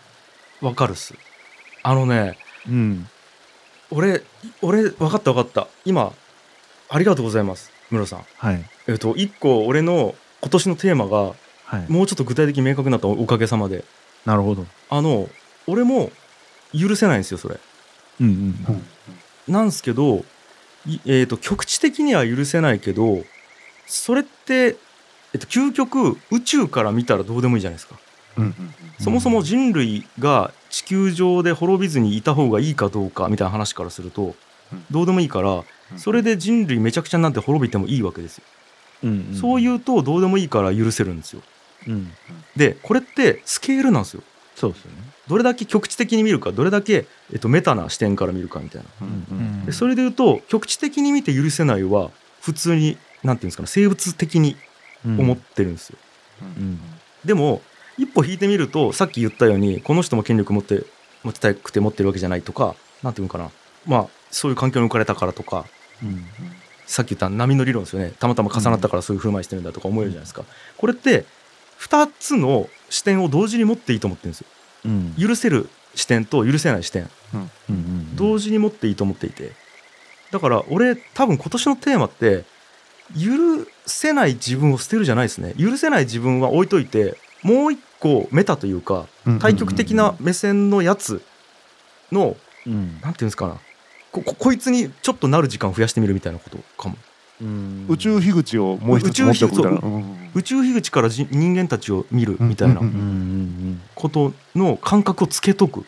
[0.60, 1.14] わかるっす。
[1.84, 3.08] あのねうん、
[3.90, 4.22] 俺
[4.62, 5.68] 俺分かった分かった。
[5.84, 6.12] 今
[6.88, 8.24] ありがとうございますムロさん。
[8.36, 8.64] はい。
[8.88, 11.34] えっと一個俺の今年のテーマが
[11.68, 11.86] はい。
[11.88, 13.84] もうちょっと具体的に明確になったおかげさまで。
[14.24, 14.66] なるほど。
[14.88, 15.28] あの
[15.66, 16.10] 俺も
[16.72, 17.58] 許せないんですよそれ。
[18.20, 18.34] うんうん。
[18.68, 18.84] うん
[19.48, 20.24] なんですけど、
[20.86, 23.22] いえー、と局地的には許せないけど
[23.86, 24.76] それって、
[25.32, 27.98] えっと、究極宇宙から見たらどうでもいいじゃないですか、
[28.36, 28.54] うんうん
[29.00, 34.34] そもそも人類が地球上で滅びずにいた方がいいかどうかみたいな話からすると
[34.72, 34.84] うん。
[34.90, 35.50] どうでもいいから
[35.92, 35.98] うん。
[35.98, 38.44] それで人類めちゃくちゃになって滅びてもいいわけですよ、
[39.04, 39.34] うんうん。
[39.36, 41.42] そういうとどうでもいいから許せるんですよ
[41.86, 42.10] うん。
[42.56, 44.22] でこれってスケールなんですよ。
[44.56, 44.98] そうですよね。
[45.28, 48.88] どれだけ局地的に見るかどれだけ、えっと、メタな視点から見るかみたいな。
[49.02, 52.10] うんうんでそれで言うと局地的に見て許せないは
[52.40, 54.56] 普通になんていうんですかね生物的に
[55.04, 55.20] うん。
[55.20, 55.98] 思ってるんですよ、
[56.42, 56.80] うん。
[57.24, 57.62] でも
[57.98, 60.84] 一歩引いてみるとさっき言ったようにこの人も権力持って
[61.22, 63.50] 持ちたくて持ってるわけじゃないとかなんていうのかな。
[63.86, 65.66] まあそういう環境に置かれたからとか
[66.02, 66.24] うん。
[66.86, 68.12] さっき言った波の理論ですよね。
[68.18, 70.42] たまたま重なったからそういう振る舞いしてるんだとか思えるじゃないですか、
[70.78, 71.26] これって
[71.80, 74.46] 2つの視点を同時に持っていいと思ってるんですよ。
[74.86, 75.14] うん。
[75.18, 77.08] 許せる視点と許せない視点。
[78.14, 79.52] 同時に持っていいと思っていて。
[80.30, 82.44] だから俺多分今年のテーマって
[83.14, 83.30] 許
[83.86, 85.54] せない自分を捨てるじゃないですね。
[85.54, 91.22] 許せない自分は置いといてもう一個メタというかうん対極的な目線のやつ
[92.12, 92.36] の
[92.66, 93.00] うん。
[93.00, 93.56] ていうんですかな。
[94.10, 96.96] こここいつにちょっとなる時間増やしてみるみたいなことかも。
[96.96, 97.07] うん
[97.40, 99.80] 宇宙樋口をもう一つ持っておくみたいな。
[100.34, 102.80] 宇宙樋口からじ人間たちを見るみたいな。
[103.94, 105.84] ことの感覚をつけとく。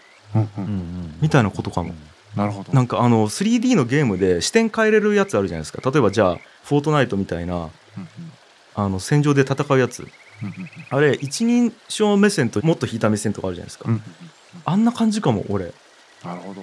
[1.21, 1.95] みたいなことかも。
[2.37, 2.73] なるほど。
[2.73, 5.89] なんかあの 3D のゲームで視点変えれるやつあるじゃないですか。
[5.91, 7.71] 例えばじゃあフォートナイトみたいなうん
[8.77, 10.07] あの戦場で戦うやつ
[10.43, 10.55] うん。
[10.91, 13.91] あれ一人称目線ともっと引いた目線とかあるじゃないですか、
[14.65, 15.73] あんな感じかも俺。
[16.25, 16.63] なるほど。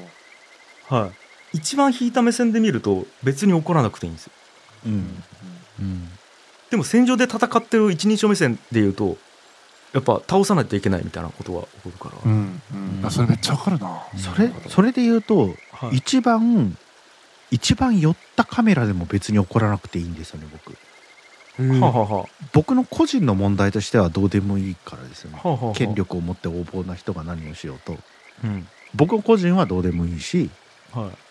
[0.95, 1.11] はい。
[1.53, 4.33] 一番引いた目線で見ると別に怒らなくていいんですよ
[4.85, 5.23] うん。
[5.79, 6.09] うん。
[6.69, 9.17] でも戦場で戦ってる一人称目線で言うと
[9.93, 12.61] やっぱ倒さないといけないみたいなことが起こるから、うん。
[12.73, 13.05] うん。
[13.05, 14.03] あそれめっちゃわかるな。
[14.17, 15.97] それそれで言うとはい。
[15.97, 16.77] 一番
[17.51, 20.77] 一番寄ったカメラでも別に怒らなくていいんですよね僕。
[21.57, 25.41] はあ、はあは僕の個人の問題としてはどうでもいいからですよね。
[25.43, 25.73] あはあはあ。
[25.73, 27.97] 権力を持って横暴な人が何をしようと。
[28.43, 28.67] うん。
[28.93, 30.49] 僕個人はどうでもいいし
[30.91, 31.26] はい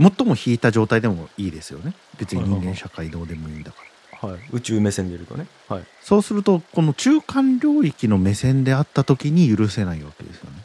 [0.00, 1.92] 最も引いた状態でもいいですよね。
[2.18, 3.76] 別に人間社会どうでもいいんだか
[4.22, 4.28] ら。
[4.30, 10.62] はい、宇宙目線で見るとね、はい、そうするとこの中間領域の目線であった時に許せないわけですよね。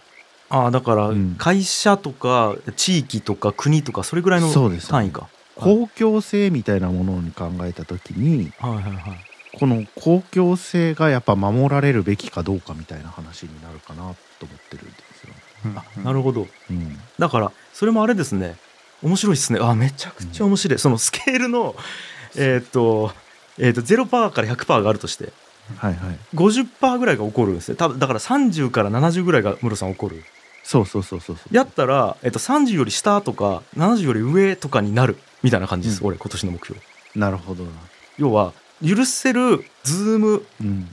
[0.49, 1.35] ああだからうん。
[1.37, 9.01] 会社とか地域とか国とかそれぐらいの単位か、公共性みたいなものに考えた時にはいはいはい。
[9.57, 14.01] この公共性がやっぱ守られるべきかどうかみたいな話になるかな
[14.39, 15.33] と思ってるんですよ。
[15.75, 16.45] あなるほど。
[16.69, 18.57] うん、だからそれもあれですね
[19.05, 19.59] 面白いですね。
[19.61, 21.75] あめちゃくちゃ面白い、そのスケールの
[22.35, 23.13] えーっと
[23.59, 25.31] えーっと0%から100%があるとして。
[25.77, 26.19] はいはい。
[26.33, 30.23] 50%ぐらいが起こるんですね多分だから30から70ぐらいがムロさん起こる。
[30.63, 31.55] そうそうそうそうそう。
[31.55, 35.17] やったら、えっと、30より下とか70より上とかになる。
[35.43, 36.07] みたいな感じです、うん。
[36.07, 36.81] 俺今年の目標。
[37.15, 37.69] なるほどな。
[38.17, 40.89] 要は許せるズームうん。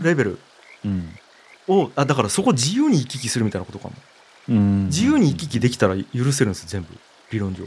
[0.00, 0.38] レベル。
[0.84, 1.18] うん。
[1.66, 3.94] をあだからそこ自由に行き来するみたいなことかも。
[4.48, 4.86] うん。
[4.86, 6.88] 自由に行き来できたら許せるんです全部
[7.34, 7.64] 理論上。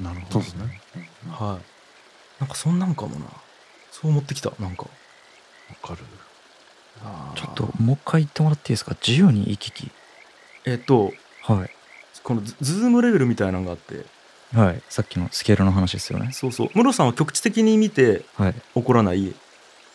[0.00, 0.38] なるほど。
[0.40, 0.80] ですね。
[1.30, 2.40] はい。
[2.40, 3.26] なんかそんなんかもな。
[3.90, 4.52] そう思ってきた。
[4.60, 4.84] なんか。
[4.84, 4.90] わ
[5.82, 6.00] かる。
[7.34, 8.94] ちょっともう一回言ってもらっていいですか？
[9.04, 9.90] 自由に行き来。
[10.66, 11.70] えっとはい。
[12.22, 14.04] このズズームレベルみたいなのがあって。
[14.54, 14.82] はい。
[14.88, 16.30] さっきのスケールの話ですよね。
[16.32, 16.68] そうそう。
[16.74, 18.54] ムロさんは局地的に見てはい。
[18.74, 19.34] 怒らない。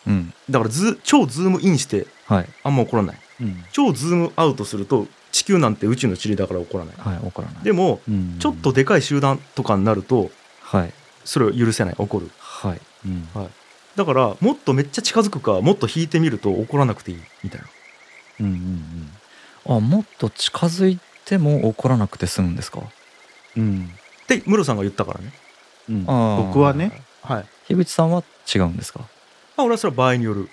[0.06, 0.34] うん。
[0.50, 2.48] だからズ超ズームインしてはい。
[2.64, 3.64] あんま怒らないうん。
[3.72, 6.94] 超ズームアウトすると地球なんて宇宙の塵だから怒らない。
[6.96, 7.64] はい怒らない。
[7.64, 8.36] でもうん。
[8.38, 10.30] ちょっと、でかい集団とかになると
[10.62, 10.92] はい。
[11.24, 12.30] それを許せない怒る。
[12.38, 12.80] はい。
[13.06, 13.28] うん。
[13.96, 17.66] だからもっとめっちゃ近づくかもっと引いてみると怒らなくていいみたいな。
[18.40, 19.10] うんうん
[19.66, 22.80] あもっと近づいても怒らなくて済むんですか？
[23.56, 23.62] うん。
[23.62, 23.90] うん。
[24.22, 25.32] ってムロさんが言ったからね。
[25.90, 26.04] うん。
[26.06, 27.46] 僕はね、はい。
[27.66, 28.22] 樋口さんは
[28.54, 29.00] 違うんですか？
[29.56, 30.48] あ俺はそれは場合による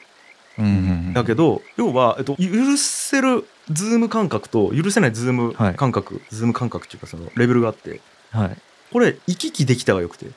[0.58, 0.76] うんうんう
[1.10, 1.14] ん。
[1.14, 5.76] だけど要は、えっと、許せるズーム感覚と許せないズームはい。
[5.76, 8.02] 感覚、ズーム感覚っていうかそのレベルがあって。
[8.32, 8.58] はい。
[8.92, 10.28] これ行き来できたがよくて。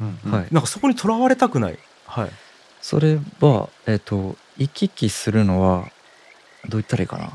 [0.00, 0.46] うんはい。
[0.50, 1.78] なんかそこにとらわれたくない。
[2.06, 2.30] はい。
[2.80, 5.90] それはえっ、と行き来するのは
[6.68, 7.32] どう言ったらいいかな。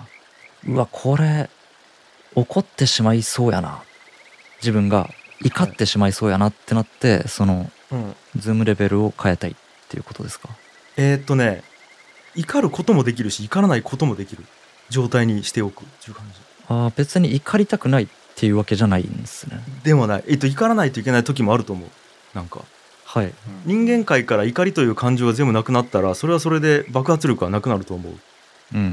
[0.68, 1.50] うわこれ
[2.36, 3.82] 怒ってしまいそうやな。
[4.62, 5.10] 自分が
[5.44, 9.56] 怒ってしまいそうやなってなってそのうん、ズームレベルを変えたいっ
[9.88, 10.50] ていうことですか？
[10.96, 11.64] えーっとね
[12.36, 14.44] 怒ることもできるし怒らないこともできる
[14.90, 16.40] 状態にしておくっていう感じ。
[16.68, 19.60] あー別に怒りたくないっていうわけじゃないんですね。
[19.84, 21.90] でもない、えっと、怒らないといけない時もあると思う。
[22.34, 22.62] なんか。
[23.06, 23.34] はい。
[23.66, 28.14] 人間界から怒りという感情が全部なくなったらそれはそれで爆発力はなくなると思う。
[28.76, 28.84] うん、う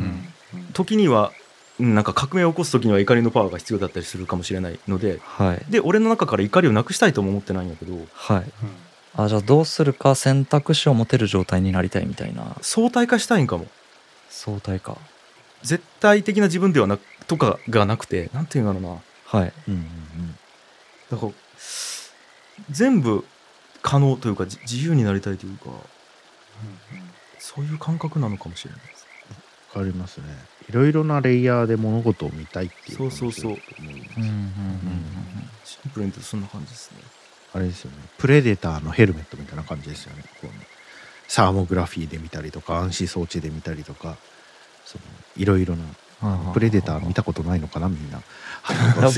[0.55, 1.33] うんん、時には
[1.79, 5.21] うんなんか革命を起こす時には怒りのパワーが必要だったりするかもしれないので。
[5.23, 5.65] はい。
[5.71, 7.95] で俺の中から怒りをなくしたいとも思ってないんだけど。
[8.15, 8.45] はい
[9.17, 12.57] あじゃあどうするか選択肢を持てる状態になりたいみたいな。
[12.61, 13.67] 相対化したいんかも。
[14.29, 14.99] 相対か
[15.63, 19.41] 絶対的な自分ではなくとかがなくてなんていうんだろうな。
[19.41, 19.53] はい。
[19.69, 20.39] うんうん
[21.11, 21.33] だから
[22.71, 23.25] 全部
[23.83, 25.67] 可能というかじ自由になりたいというか
[27.39, 29.07] そういう感覚なのかもしれないです。
[29.75, 30.27] わかりますね。
[30.69, 33.57] いろいろなレイヤーで物事を見たいっていうそうそうそう。
[33.57, 34.47] 感じだと思いますうんうんうん。
[35.65, 36.99] シンプルに言うとそんな感じですね
[37.57, 37.97] あれですよね。
[38.19, 40.23] プレデターのヘルメットみたいな感じですよね。
[40.43, 40.51] こう
[41.27, 44.17] サーモグラフィーで見たりとか暗視装置で見たりとか
[44.85, 45.05] その
[45.37, 45.85] いろいろな
[46.23, 48.21] うんプレデター見たことないのかなみんな。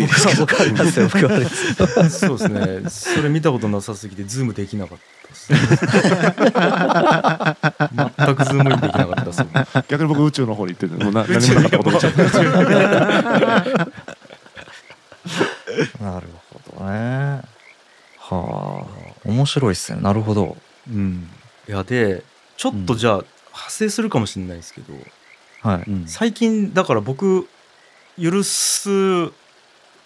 [2.11, 2.91] そうですね。
[2.91, 5.59] それ見たことなさすぎてズームできなかったです、ね、
[8.27, 9.53] 全くズームインできなかったですもん
[9.89, 12.23] 逆に僕宇宙の方に行っててもうな何もなかったことにしちゃった
[16.05, 17.58] なるほどね
[18.31, 18.87] は
[19.25, 20.01] あ面白いっすね。
[20.01, 20.57] なるほど。
[20.89, 21.29] うん。
[21.69, 22.25] いやで
[22.57, 24.95] ちょっとじゃあ派生するかもしれないですけど、
[25.63, 25.91] はい。
[25.91, 26.07] うん。
[26.07, 27.49] 最近だから僕
[28.21, 28.91] 許す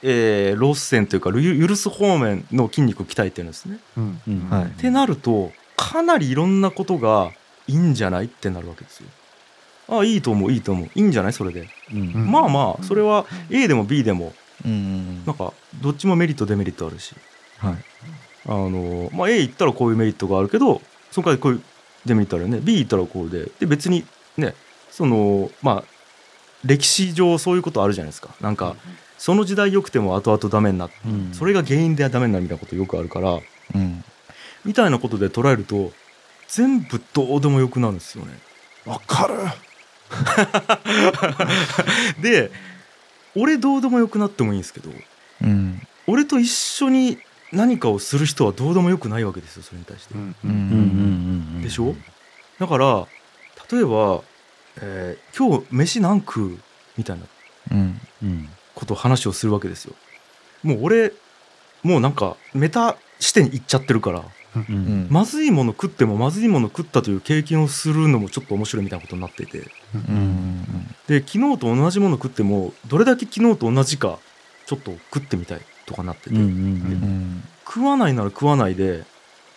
[0.04, 3.78] えー、ロース線というかゆ許す方面の筋肉を鍛えてるんですね。
[3.96, 4.20] うん。
[4.26, 4.50] うん。
[4.50, 4.64] はい。
[4.64, 7.30] ってなるとかなりいろんなことが
[7.68, 9.08] いいんじゃないってなるわけですよ。
[9.88, 10.86] ああいいと思ういいと思う。
[10.86, 11.32] いいんじゃない？
[11.32, 12.00] それで、うん。
[12.00, 14.32] うんまあまあそれは A でも B でも。
[14.64, 15.24] うん。
[15.24, 17.14] なんかどっちもメリットデメリットあるし
[17.62, 17.76] はい。
[18.46, 21.62] あの、まあ、A 行ったらこういうメリットがあるけどそこからこういう
[22.04, 24.04] デメリットあるよね B 行ったらこうでで別に
[24.36, 24.54] ね
[24.90, 25.84] そのまあ
[26.64, 28.30] 歴史上そういうことあるじゃないですか。
[28.40, 28.76] なんか
[29.18, 31.32] その時代良くても後々ダメになってうん。
[31.32, 33.38] それが原因でダメになるみたいなことよくあるから
[33.74, 34.04] うん。
[34.64, 35.92] みたいなことで捉えると
[36.48, 38.32] 全部どうでもよくなるんですよね。
[38.84, 39.34] わかる。
[42.20, 42.50] で
[43.34, 44.90] 俺どうでもよくなってもいいんですけど
[45.42, 45.80] うん。
[46.06, 47.18] 俺と一緒に
[47.52, 50.14] 何かをする人はどうでもよくないわけですよそれに対して。
[50.14, 50.34] ううん。
[50.44, 50.50] うん。
[50.50, 50.56] うん。
[51.56, 51.62] うん。
[51.62, 51.94] でしょ
[52.58, 53.06] だから
[53.70, 54.22] 例えば、
[54.80, 56.58] えー今日飯何食う?」
[56.96, 57.24] みたいな
[58.74, 59.94] ことを話をするわけですよ。
[60.62, 61.12] もう俺
[61.82, 64.24] もうなんかメタ視点に行っちゃってるからう
[64.68, 65.04] うん。
[65.04, 69.62] んまずいもの食ってもまずいもの食ったという経験をするのもちょっと面白いみたいなことになっていて。
[69.94, 70.64] うん。
[71.08, 74.18] で昨日と同じもの食ってもどれだけ昨日と同じか
[74.66, 77.42] ちょっと食ってみたいとかなってて、うんうんうん。
[77.64, 79.04] 食わないなら食わないで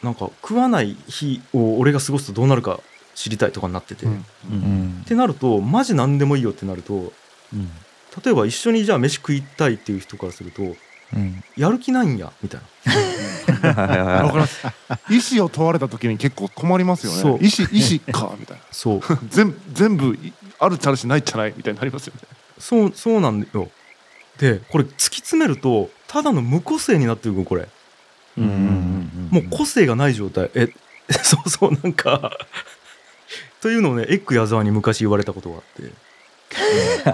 [0.04, 2.80] なんか食わない日を俺が過ごすとどうなるか
[3.16, 4.12] 知りたいとかになってて、うん。
[4.14, 4.18] う
[4.52, 5.00] うん。
[5.00, 7.14] んってなるとマジ何でもいいよってなると
[7.54, 7.70] うん。
[8.24, 11.44] 例えば一緒にじゃあ飯食いたいっていう人からするとうん。
[11.56, 12.92] やる気ないんやみたいな。
[12.92, 14.68] はいはいはいわかります
[15.10, 17.22] 意思を問われた時に結構困りますよね。
[17.22, 17.38] そう。
[17.42, 18.64] 意思意思かみたいな。
[18.72, 19.02] そう。
[19.30, 21.54] 全部全部いあるっちゃあるしないっちゃない？
[21.56, 22.22] みたいになりますよね。
[22.60, 23.70] そうそうなんだよ。
[24.38, 27.68] でこれ突き詰めるとただの無個性になってるこれ。
[28.38, 28.44] うん。
[28.46, 30.50] うんうんもう個性がない状態。
[30.56, 30.70] え
[31.12, 32.32] そうそうなんか。
[33.60, 35.92] というのをねエッグ矢沢に昔言われたことがあって。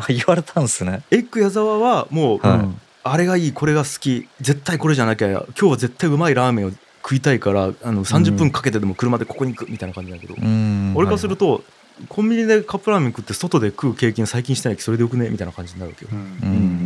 [0.14, 1.02] 言われたんすね。
[1.10, 2.68] エッグ矢沢はもう、はい。
[3.04, 4.28] あれがいいこれが好き。
[4.39, 6.72] 絶対これじゃなきゃ今日は絶対うまいラーメンを
[7.02, 10.93] 食いたいからあの30分かけてでも車でここに行くみたいな感じだけど、うん。
[10.95, 11.64] 俺からすると、
[12.08, 16.80] コンビニでカップラーメン食って外で食う経験最近してないけどそれでよくねみたいな感じになるわけよ、うん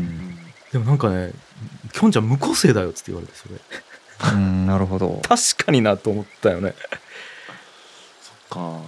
[0.75, 1.31] でもなんかね
[1.93, 3.55] きょんちゃん無個性だよっつって言われてそれ。
[4.33, 5.21] うんなるほど。
[5.23, 6.75] 確かになと思ったよね。
[8.49, 8.81] か。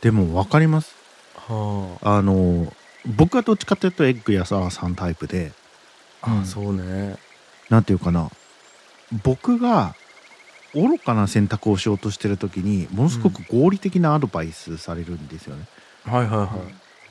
[0.00, 0.94] でも分かります。
[1.36, 2.22] はあ。
[2.22, 2.72] の
[3.04, 5.52] 僕はどっちかというとエッグやささんタイプで。
[6.22, 6.40] あ、うん。
[6.40, 7.18] あそうね。
[7.68, 8.30] なんていうかな。
[9.22, 9.94] 僕が
[10.72, 15.66] 愚かな選択をしようとしてる時にものすごく合理的なアドバイスされるんですよね。
[16.06, 16.48] はいはいはい、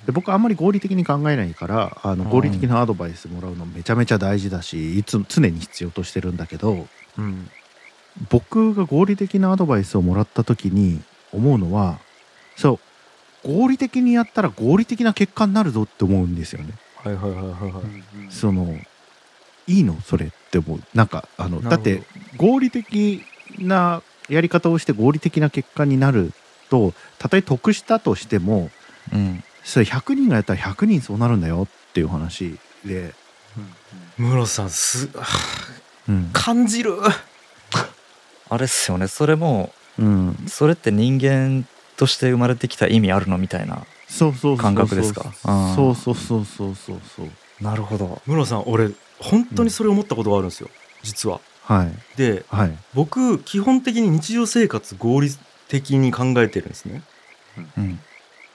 [0.05, 2.29] で僕はあんまり合理的に考えないからあのうん。
[2.29, 6.87] 合理的なアドバイスもらうのめちゃめちゃ大事だしいつも常に必要としてるんだけど
[7.17, 7.49] うん。
[8.29, 11.99] 僕が合理的なアドバイスをもらった時に思うのは
[12.55, 12.79] そ
[13.45, 16.73] う合理的にやったら合理的な結果になるぞって思うんですよね。
[16.97, 17.83] はいはいはいはいはい。
[18.29, 18.77] その
[19.67, 20.01] いいの？
[20.01, 22.03] それって思うなんかあのだって
[22.35, 23.23] 合理的
[23.59, 26.33] なやり方をして合理的な結果になる
[26.69, 28.69] とたとえ得したとしても
[29.13, 33.13] うんそれ100人がやったら100人そうなるんだよっていう話で、
[34.17, 35.25] 室さんすあ
[36.07, 36.29] うん。
[36.33, 36.95] 感じる。
[38.49, 39.07] あれっすよね。
[39.07, 41.67] それもうん、それって人間
[41.97, 45.31] として生まれてきた意味あるのみたいなそうそうそうそう感覚ですか？
[45.75, 47.29] そうそうそうそうそうそう。
[47.63, 48.21] なるほど。
[48.25, 48.89] 室さん俺
[49.19, 50.69] 本当にそれ思ったことがあるんですよ。
[51.03, 51.41] 実は。
[51.63, 51.93] はい。
[52.17, 52.75] ではい。
[52.95, 55.29] 僕基本的に日常生活合理
[55.67, 57.03] 的に考えてるんですね。
[57.77, 57.99] うん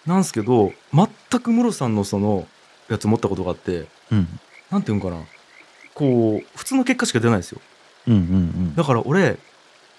[0.06, 2.46] なんですけど全く室さんのその
[2.88, 4.28] やつ思ったことがあってうん。
[4.70, 5.16] なんていうんかな。
[5.94, 7.60] こう普通の結果しか出ないんですよ。
[8.08, 9.38] うんうんだから俺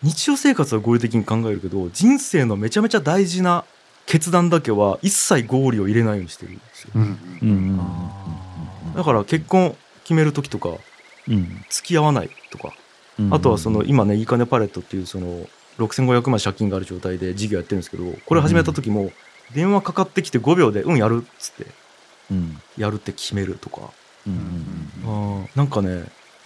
[0.04, 3.64] 日常生活は合理的に考えるけど人生のめちゃめちゃ大事な
[4.06, 6.92] 決断だけは一切合理を入れないようにしてるんですよ。
[6.96, 7.10] うんうん
[7.42, 7.80] うん
[8.88, 8.96] うん。
[8.96, 10.70] だから結婚決める時とか
[11.28, 11.66] うん。
[11.70, 12.74] 付き合わないとか
[13.18, 13.34] うん。
[13.34, 15.48] あとはその今ねいい金パレットっていうその
[15.80, 19.12] 6500万借金がある状態で事業やってるんですけどこれ始めた時も
[19.54, 21.68] 電話かかってきて5秒で「うんやる」っつって。
[22.32, 22.62] うん。
[22.78, 23.92] やるって決めるとか。
[24.28, 26.06] うんうんあーなんかね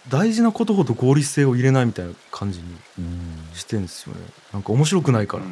[0.09, 2.65] 大事なことほど合理性を入れないみたいな感じに
[2.97, 3.49] うん。
[3.53, 4.21] してんですよね。
[4.53, 5.43] なんか面白くないから、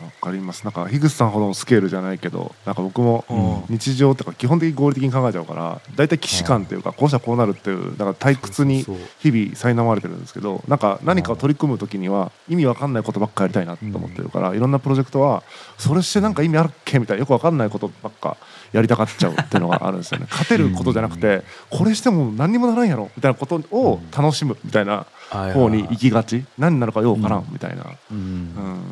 [0.00, 0.64] わかります。
[0.64, 3.78] なんか樋口さんほどのスケールじゃないけどなんか僕もうん。
[3.78, 15.42] 日常とか基本的に合理的に考えちゃうから大体既視感っていうかこうしたらこうなるっていうだから退屈に日々苛まれてるんですけどなんか何かを取り組む時には意味わかんないことばっかやりたいなと思ってるからいろんなプロジェクトは
[15.76, 18.36] それしてなんか意味あるっけみたいなよくわかんないことばっか
[18.72, 20.26] やりたがっちゃうっていうのがあるんですよね。
[20.30, 26.44] 勝てることじゃなくてこれしても何にもならんやろみたいなことを楽しむみたいなはい方に行きがち。
[26.58, 28.16] 何になるかようわからんみたいな、うん。
[28.16, 28.82] うん、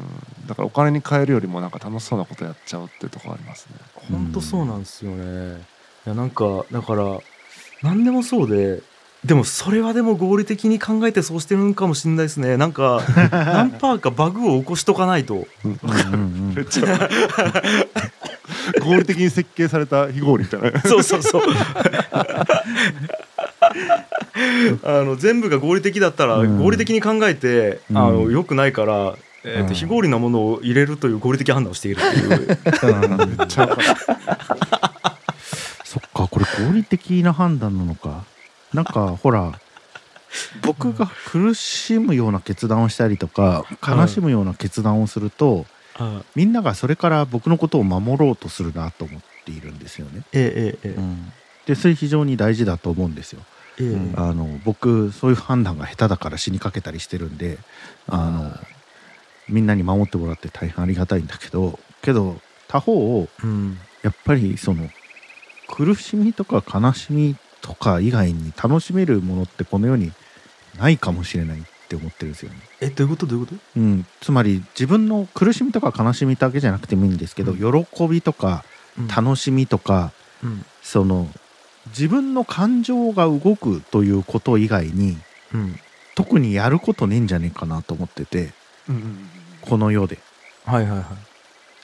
[0.47, 3.77] だからお金に換えるよりもなんか楽しそうなことやっちゃうっていうところありますね。
[4.11, 5.61] 本当そうなんですよね。
[6.07, 7.19] いやなんかだから
[7.83, 8.81] 何でもそうで
[9.25, 12.57] でもそれはでも合理的に考えてそうしてるんかもしれないですね。
[12.57, 15.47] なんか 何パーかバグを起こしとかないと。
[15.65, 15.81] うん
[16.13, 16.55] うん。
[16.55, 17.09] めっちゃ。
[18.81, 20.81] 合理的に設計された非合理みたいな。
[20.83, 21.43] そうそうそう
[24.85, 26.59] あの全部が合理的だったらうん。
[26.59, 27.99] 合理的に考えて、うん。
[27.99, 29.15] あのよくないから、
[29.45, 29.75] えーとうん。
[29.75, 32.59] 非合理なものを入れるという合理的判断をしているっていう。
[35.85, 38.25] そ っかこれ合理的な判断なのか。
[38.73, 39.53] なんかほら
[40.63, 45.67] 僕が苦しむような決断をしたりとか悲しむような決断をすると、
[45.99, 50.23] あみんながそれから僕のことを守ろうとするなと思っているんですよね。
[50.33, 51.33] ええええうん。
[51.67, 53.41] でそれ非常に大事だと思うんですよ。
[53.79, 53.87] ええ。
[53.89, 57.59] うんあの僕そういう判断が下手だから死にかけたりしてるんで
[58.09, 58.53] あの
[59.49, 63.79] みんなに守ってもらって大変ありがたいんだけどけど他方をうん。
[64.03, 64.89] やっぱりその
[65.69, 70.13] 苦しみとか悲しみとか以外に楽しめるものってこの世に
[70.79, 72.57] ないかもしれないって思ってるんですよね。
[72.81, 73.27] えどういうこと？
[73.27, 73.61] どういうこと？
[73.77, 78.65] うん、つまり自分の苦しみとか悲しみだけじゃなくてもいいんですけど、喜びとか
[79.09, 80.13] 楽しみとか
[80.45, 80.65] うん。
[80.83, 81.29] その
[81.89, 85.19] 自分の感情が動くということ以外に
[85.53, 85.79] うん。
[86.15, 88.53] 特にやることねえんじゃねえかなと思ってて
[88.89, 88.97] うん。
[88.97, 89.29] うん
[89.63, 90.19] この世で。
[90.65, 91.05] はいはいはい。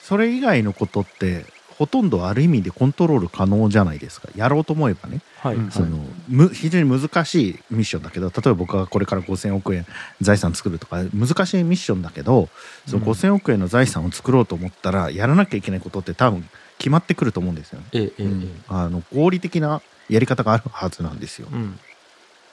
[0.00, 1.44] それ以外のことって
[1.76, 4.28] ほとんどある意味でコントロール可能じゃないですか。
[4.36, 5.20] やろうと思えばね。
[5.40, 5.98] はい、うんその
[6.28, 9.84] む非常に難しいミッションだけど例えば僕がこれから5,000億円
[10.20, 12.48] 財産作るとか難しいミッションだけど
[12.86, 13.11] そのうん。
[13.11, 16.48] 5,000億円の財産を作ろうと思ったらやらなきゃいけないことって多分
[16.83, 17.87] 決まってくると思うんですよね。
[17.93, 18.49] ええええええ。
[18.66, 21.47] あの合理的なやり方があるはずなんですよ。
[21.53, 21.78] うん。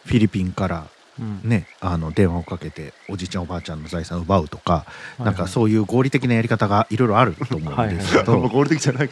[0.05, 0.85] フィリピンから
[1.19, 1.41] うん。
[1.49, 4.85] ねあの電話をかけておじいちゃんおばあちゃんの財産を奪うとか、
[5.17, 9.09] なんかうそういう合理的なやり方がいろいろあると思うんですけど、合理的じゃない。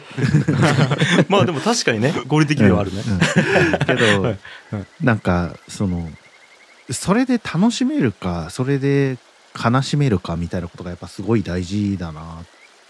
[1.28, 3.14] まあでも確かにね合理的ではあるね、うん。
[3.14, 3.20] うん。
[3.86, 4.38] けど、 はい。
[5.02, 6.08] なんかその
[6.92, 9.18] それで楽しめるかそれで
[9.58, 12.44] 悲しめるかみたいなことがやっぱすごい大事だな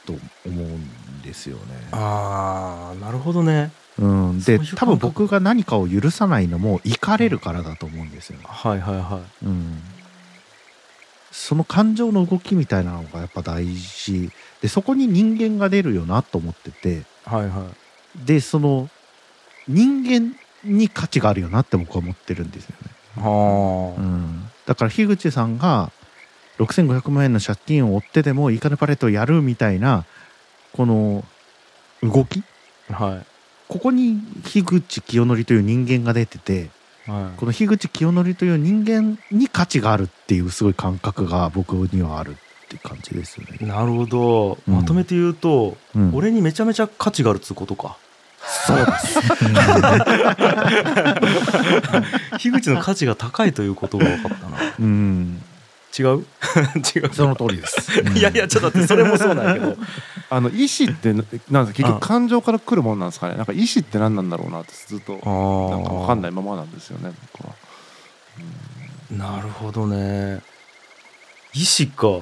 [0.08, 0.12] と
[0.48, 1.62] 思うんですよね。
[1.92, 3.70] ああなるほどね。
[3.98, 8.38] うん、で多分僕が何かを許さないのも怒れるからだと思うんですよ。
[8.38, 8.44] ね。
[8.46, 9.82] はいはいはうん、
[11.30, 14.30] その感情の動きみたいなのがやっぱ大事。
[14.62, 16.88] でそこに人間が出るよなと思ってて。
[16.90, 17.48] いはい。
[17.48, 17.66] は
[18.24, 18.88] でその
[19.66, 20.34] 人間
[20.64, 22.90] に価値があるよなって僕は思ってるんですよね。
[23.18, 25.92] いはうん、だから樋口さんが
[26.58, 30.04] 6500万円の借金を負ってでもいいかねパレットをやるみたいな
[30.72, 31.24] この
[32.02, 32.42] 動き？
[32.90, 33.26] あはい。
[33.68, 36.70] ここに樋口清則という人間が出てて
[37.06, 42.34] はこの樋口清則という人間に価値があるっていうすごい感覚が僕にはあるっ
[42.68, 43.58] て感じですよね。
[43.60, 44.58] いなるほど。
[44.68, 44.74] うん。
[44.74, 47.96] まとめて言うと、うん、俺にめちゃめちゃ価値があるっつうことか。
[48.66, 49.20] そうです。
[52.38, 54.58] 樋口の価値が高いということが分かったな。
[54.78, 55.42] うん、
[55.98, 56.24] 違う？
[56.94, 57.12] 違う。
[57.12, 58.00] その通りです。
[58.16, 59.76] いやいやちょっと待ってそれもそうなんやけど。
[60.30, 63.36] あの意思ってななんですか結あ局感情から来るものなんですかね。
[63.36, 67.54] なんか意思って何なんだろうなってずっとなんか分かんないいままなんですよね僕は。
[69.10, 70.40] なるほどね。
[71.54, 72.20] 意志か。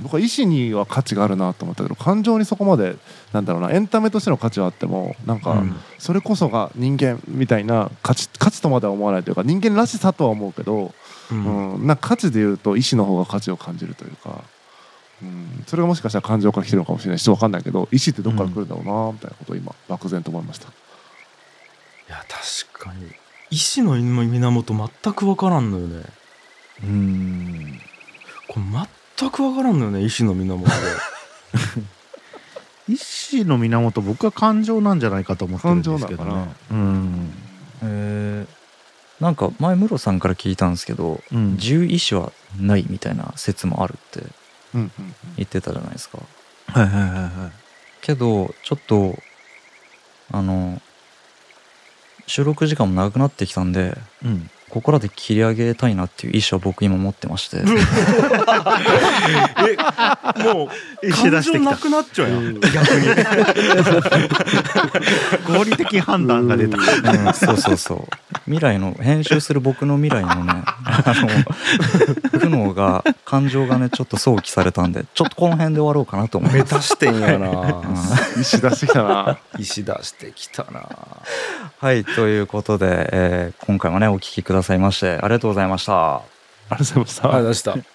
[0.00, 2.96] 僕は意思には価値があるなと思ったけど感情にそこまで
[3.32, 5.76] なんだろうなエンタメとしての価値はあってもなんかうん。
[5.98, 10.92] それこそが人間みたいな価値価値とまでは思わないというか人間らしさとは思うけど、
[11.30, 11.38] うう
[11.78, 11.84] ん。
[11.84, 14.42] んなんか価値で言うと意思の方が価値を感じるというか、
[15.22, 20.68] うん、それがもしかしたら感情から来てるのかもしれないし分かんないけど意思ってどっから来るんだろうなみたいなことを今漠然と思いました。
[20.68, 20.70] い
[22.08, 23.10] や確かに。
[23.50, 26.02] 意志の源全く分からんのよね。
[26.82, 27.80] うん。
[28.48, 28.62] これ
[29.18, 30.68] 全く分からんのよね意志の源。
[32.88, 36.54] 意志の源僕は感情なんじゃないかと思ってるんですけど感情なね。
[36.70, 37.32] うん。
[37.82, 38.63] えー
[39.20, 41.52] なんか前室さんから聞いたんですけどうん。
[41.54, 44.26] 自由意志はないみたいな説もあるって
[45.36, 46.18] 言ってたじゃないですか。
[46.66, 47.30] はいはいはいはい。
[48.00, 49.16] けどちょっと
[50.30, 50.80] あの
[52.26, 57.58] 収録時間も長くなってきたんでうん、ここらで切り上げたいなっていう意思は僕今持ってまして。
[57.62, 57.62] え
[60.42, 60.68] もう
[61.12, 62.58] 感情なくなっちゃうやん。
[62.58, 63.06] 逆に。
[65.46, 66.76] 合理的判断が出た。
[66.76, 66.84] うん、
[67.34, 68.08] そうそうそう。
[68.46, 71.28] 未来の編集する僕の未来のねあの
[72.30, 76.74] 苦悩が感情がねちょっと想起されたんでちょっとこの辺で終わろうかなと思いメます。
[76.74, 77.46] タ視点やな。
[77.46, 77.80] 意思
[78.34, 79.38] 出してきたな。
[79.56, 80.82] 石出してきたな。
[81.78, 86.22] はいということで、えー今回もねお聞きくださいましてありがとうございましたあ
[86.72, 87.28] りがとうございました。
[87.28, 87.93] ありがとうございました